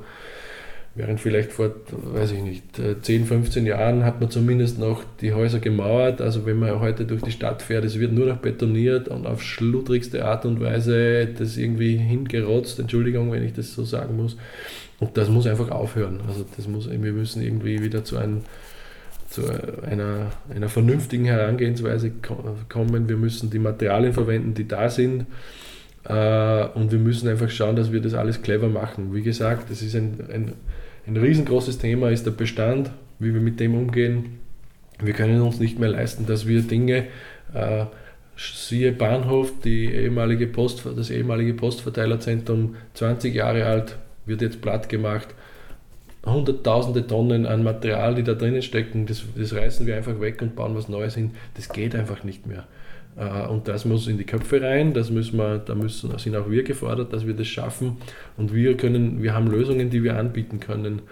während 0.94 1.20
vielleicht 1.20 1.52
vor, 1.52 1.70
weiß 1.90 2.33
ich 2.33 2.42
nicht, 2.42 2.64
10, 3.02 3.22
äh, 3.22 3.26
15 3.26 3.66
Jahren 3.66 4.05
hat 4.05 4.20
man 4.20 4.31
zumindest 4.31 4.78
noch 4.78 5.05
die 5.20 5.33
Häuser 5.33 5.59
gemauert. 5.59 6.20
Also 6.20 6.44
wenn 6.44 6.59
man 6.59 6.81
heute 6.81 7.07
durch 7.07 7.22
die 7.22 7.31
Stadt 7.31 7.62
fährt, 7.62 7.85
es 7.85 7.98
wird 7.98 8.12
nur 8.12 8.26
noch 8.26 8.38
betoniert 8.38 9.09
und 9.09 9.26
auf 9.26 9.42
schludrigste 9.42 10.24
Art 10.24 10.44
und 10.44 10.61
Weise 10.61 11.26
das 11.26 11.57
irgendwie 11.57 11.96
hingerotzt. 11.96 12.78
Entschuldigung, 12.78 13.33
wenn 13.33 13.42
ich 13.42 13.55
das 13.55 13.74
so 13.74 13.85
sagen 13.85 14.16
muss. 14.16 14.37
Und 15.00 15.16
das 15.16 15.28
muss 15.28 15.46
einfach 15.46 15.70
aufhören. 15.70 16.20
Also 16.28 16.44
das 16.57 16.68
muss, 16.68 16.90
wir 16.90 17.12
müssen 17.12 17.42
irgendwie 17.42 17.83
wieder 17.83 18.05
zu 18.05 18.18
einem 18.18 18.42
zu 19.28 19.42
einer, 19.83 20.31
einer 20.55 20.68
vernünftigen 20.68 21.24
Herangehensweise 21.24 22.12
kommen. 22.68 23.09
Wir 23.09 23.16
müssen 23.16 23.48
die 23.48 23.59
Materialien 23.59 24.12
verwenden, 24.12 24.52
die 24.52 24.68
da 24.68 24.90
sind. 24.90 25.24
Äh, 26.05 26.66
und 26.74 26.92
wir 26.92 26.98
müssen 26.98 27.28
einfach 27.28 27.48
schauen, 27.48 27.76
dass 27.76 27.92
wir 27.92 28.00
das 28.00 28.14
alles 28.14 28.42
clever 28.42 28.68
machen. 28.68 29.14
Wie 29.14 29.22
gesagt, 29.22 29.70
das 29.70 29.83
ist 29.83 29.94
ein, 29.94 30.18
ein, 30.33 30.52
ein 31.06 31.16
riesengroßes 31.16 31.78
Thema, 31.78 32.10
ist 32.10 32.26
der 32.26 32.32
Bestand, 32.32 32.90
wie 33.18 33.34
wir 33.34 33.40
mit 33.40 33.60
dem 33.60 33.74
umgehen. 33.74 34.38
Wir 35.00 35.14
können 35.14 35.40
uns 35.40 35.58
nicht 35.58 35.78
mehr 35.78 35.88
leisten, 35.88 36.26
dass 36.26 36.46
wir 36.46 36.62
Dinge, 36.62 37.06
äh, 37.54 37.86
siehe 38.36 38.92
Bahnhof, 38.92 39.52
die 39.64 39.86
ehemalige 39.86 40.46
Post, 40.46 40.84
das 40.96 41.10
ehemalige 41.10 41.54
Postverteilerzentrum, 41.54 42.76
20 42.94 43.34
Jahre 43.34 43.66
alt, 43.66 43.96
wird 44.26 44.42
jetzt 44.42 44.60
platt 44.60 44.88
gemacht 44.88 45.28
hunderttausende 46.24 47.06
Tonnen 47.06 47.46
an 47.46 47.64
Material, 47.64 48.14
die 48.14 48.22
da 48.22 48.34
drinnen 48.34 48.62
stecken, 48.62 49.06
das, 49.06 49.24
das 49.36 49.54
reißen 49.54 49.86
wir 49.86 49.96
einfach 49.96 50.20
weg 50.20 50.40
und 50.40 50.54
bauen 50.54 50.76
was 50.76 50.88
Neues 50.88 51.14
hin. 51.14 51.32
Das 51.54 51.68
geht 51.68 51.94
einfach 51.94 52.22
nicht 52.24 52.46
mehr. 52.46 52.66
Äh, 53.16 53.46
und 53.46 53.68
das 53.68 53.85
muss 53.85 54.07
in 54.07 54.18
die 54.18 54.25
Köpfe 54.25 54.61
rein, 54.62 54.94
das 54.94 55.11
müssen 55.11 55.38
wir, 55.38 55.59
da 55.59 55.75
müssen, 55.75 56.16
sind 56.18 56.37
auch 56.37 56.51
wir 56.51 56.62
gefordert, 56.62 57.12
dass 57.12 57.27
wir 57.27 57.35
das 57.35 57.48
schaffen. 57.48 57.98
Und 58.37 58.55
wir 58.55 58.77
können, 58.77 59.22
wir 59.22 59.35
haben 59.35 59.48
Lösungen, 59.48 59.90
die 59.90 60.03
wir 60.03 60.16
anbieten 60.16 60.61
können. 60.61 61.03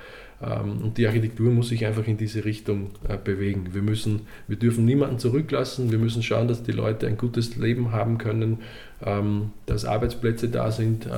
Ähm, 0.42 0.82
und 0.82 0.98
die 0.98 1.06
Architektur 1.06 1.50
muss 1.50 1.68
sich 1.68 1.84
einfach 1.84 2.06
in 2.06 2.16
diese 2.16 2.44
Richtung 2.44 2.90
äh, 3.08 3.18
bewegen. 3.22 3.68
Wir, 3.72 3.82
müssen, 3.82 4.22
wir 4.48 4.56
dürfen 4.56 4.84
niemanden 4.84 5.18
zurücklassen, 5.18 5.90
wir 5.90 5.98
müssen 5.98 6.22
schauen, 6.22 6.48
dass 6.48 6.62
die 6.62 6.72
Leute 6.72 7.06
ein 7.06 7.18
gutes 7.18 7.56
Leben 7.56 7.92
haben 7.92 8.18
können, 8.18 8.58
ähm, 9.04 9.50
dass 9.66 9.84
Arbeitsplätze 9.84 10.48
da 10.48 10.70
sind, 10.70 11.06
äh, 11.06 11.10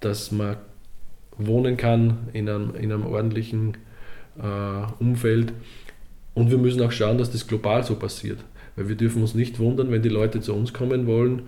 dass 0.00 0.32
man 0.32 0.56
wohnen 1.38 1.76
kann 1.78 2.28
in 2.32 2.48
einem, 2.48 2.74
in 2.74 2.92
einem 2.92 3.06
ordentlichen 3.06 3.76
Umfeld. 5.00 5.52
Und 6.32 6.50
wir 6.50 6.56
müssen 6.56 6.80
auch 6.82 6.92
schauen, 6.92 7.18
dass 7.18 7.30
das 7.30 7.46
global 7.46 7.84
so 7.84 7.96
passiert. 7.96 8.38
Weil 8.76 8.88
wir 8.88 8.96
dürfen 8.96 9.22
uns 9.22 9.34
nicht 9.34 9.58
wundern, 9.58 9.90
wenn 9.90 10.02
die 10.02 10.08
Leute 10.08 10.40
zu 10.40 10.54
uns 10.54 10.72
kommen 10.72 11.06
wollen, 11.06 11.42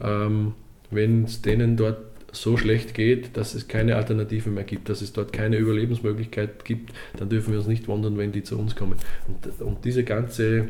ähm, 0.00 0.54
wenn 0.90 1.24
es 1.24 1.42
denen 1.42 1.76
dort 1.76 1.98
so 2.32 2.56
schlecht 2.56 2.94
geht, 2.94 3.36
dass 3.36 3.54
es 3.54 3.68
keine 3.68 3.96
Alternative 3.96 4.50
mehr 4.50 4.64
gibt, 4.64 4.88
dass 4.88 5.00
es 5.00 5.12
dort 5.12 5.32
keine 5.32 5.56
Überlebensmöglichkeit 5.56 6.64
gibt, 6.64 6.92
dann 7.16 7.28
dürfen 7.28 7.52
wir 7.52 7.58
uns 7.58 7.68
nicht 7.68 7.88
wundern, 7.88 8.18
wenn 8.18 8.32
die 8.32 8.42
zu 8.42 8.58
uns 8.58 8.76
kommen. 8.76 8.96
Und, 9.26 9.60
und 9.60 9.84
diese, 9.84 10.04
ganze, 10.04 10.68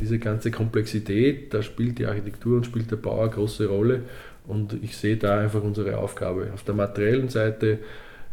diese 0.00 0.18
ganze 0.18 0.50
Komplexität, 0.50 1.54
da 1.54 1.62
spielt 1.62 1.98
die 1.98 2.06
Architektur 2.06 2.56
und 2.56 2.66
spielt 2.66 2.90
der 2.90 2.96
Bau 2.96 3.20
eine 3.20 3.30
große 3.30 3.66
Rolle. 3.68 4.02
Und 4.46 4.76
ich 4.82 4.96
sehe 4.96 5.16
da 5.16 5.38
einfach 5.38 5.62
unsere 5.62 5.98
Aufgabe. 5.98 6.50
Auf 6.52 6.64
der 6.64 6.74
materiellen 6.74 7.28
Seite 7.28 7.78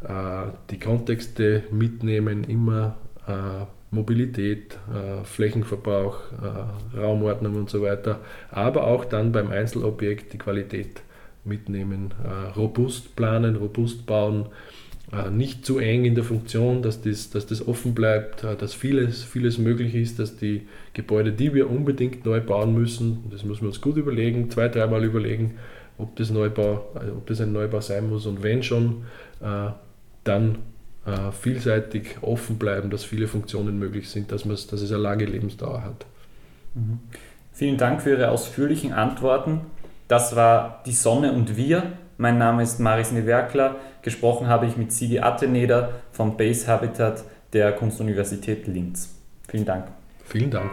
äh, 0.04 0.48
die 0.72 0.80
Kontexte 0.80 1.64
mitnehmen, 1.72 2.44
immer 2.46 2.98
äh, 3.28 3.66
Mobilität, 3.92 4.78
äh, 4.94 5.24
Flächenverbrauch, 5.24 6.20
äh, 6.32 6.98
Raumordnung 6.98 7.56
und 7.56 7.70
so 7.70 7.82
weiter, 7.82 8.20
aber 8.52 8.86
auch 8.86 9.06
dann 9.06 9.32
beim 9.32 9.50
Einzelobjekt 9.50 10.34
die 10.34 10.38
Qualität 10.38 11.02
mitnehmen, 11.44 12.14
äh, 12.24 12.50
robust 12.58 13.16
planen, 13.16 13.56
robust 13.56 14.06
bauen, 14.06 14.48
äh, 15.12 15.32
nicht 15.32 15.66
zu 15.66 15.80
eng 15.80 16.06
in 16.06 16.14
der 16.14 16.24
Funktion, 16.24 16.84
dass 16.84 17.02
das, 17.02 17.32
dass 17.32 17.48
das 17.48 17.68
offen 17.68 17.96
bleibt, 17.96 18.44
dass 18.44 18.76
vieles, 18.76 19.24
vieles 19.24 19.58
möglich 19.58 19.96
ist, 19.96 20.20
dass 20.20 20.38
die 20.38 20.68
Gebäude, 20.94 21.32
die 21.32 21.56
wir 21.56 21.70
unbedingt 21.70 22.26
neu 22.26 22.42
bauen 22.42 22.76
müssen, 22.76 23.24
das 23.32 23.44
müssen 23.44 23.62
wir 23.62 23.70
uns 23.70 23.82
gut 23.82 23.98
überlegen, 23.98 24.52
zwei, 24.52 24.68
dreimal 24.68 25.04
überlegen, 25.04 25.56
ob 25.98 26.16
das, 26.16 26.30
Neubau, 26.30 26.90
also 26.94 27.14
ob 27.14 27.26
das 27.26 27.42
ein 27.42 27.52
Neubau 27.52 27.82
sein 27.82 28.08
muss 28.08 28.28
und 28.28 28.44
wenn 28.44 28.62
schon, 28.62 29.04
äh, 29.42 29.72
dann 30.24 30.60
äh, 31.10 31.32
vielseitig 31.32 32.18
offen 32.22 32.58
bleiben, 32.58 32.90
dass 32.90 33.04
viele 33.04 33.28
Funktionen 33.28 33.80
möglich 33.80 34.10
sind, 34.10 34.32
dass, 34.32 34.44
dass 34.44 34.82
es 34.82 34.92
eine 34.92 35.02
lange 35.02 35.26
Lebensdauer 35.26 35.84
hat. 35.84 36.06
Mhm. 36.76 37.00
Vielen 37.52 37.78
Dank 37.78 38.02
für 38.02 38.12
Ihre 38.12 38.30
ausführlichen 38.30 38.94
Antworten. 38.94 39.62
Das 40.08 40.36
war 40.36 40.82
Die 40.86 40.94
Sonne 40.94 41.34
und 41.34 41.58
wir. 41.58 41.94
Mein 42.18 42.38
Name 42.38 42.64
ist 42.64 42.80
Maris 42.80 43.12
Newerkler. 43.12 43.76
Gesprochen 44.02 44.48
habe 44.48 44.66
ich 44.66 44.78
mit 44.78 44.92
Sigi 44.92 45.20
Atteneder 45.20 45.94
vom 46.12 46.38
Base 46.38 46.68
Habitat 46.68 47.24
der 47.54 47.72
Kunstuniversität 47.72 48.68
Linz. 48.68 49.16
Vielen 49.48 49.66
Dank. 49.66 49.88
Vielen 50.26 50.52
Dank. 50.52 50.72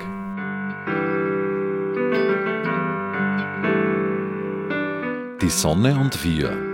Die 5.41 5.49
Sonne 5.49 5.99
und 5.99 6.25
wir 6.25 6.66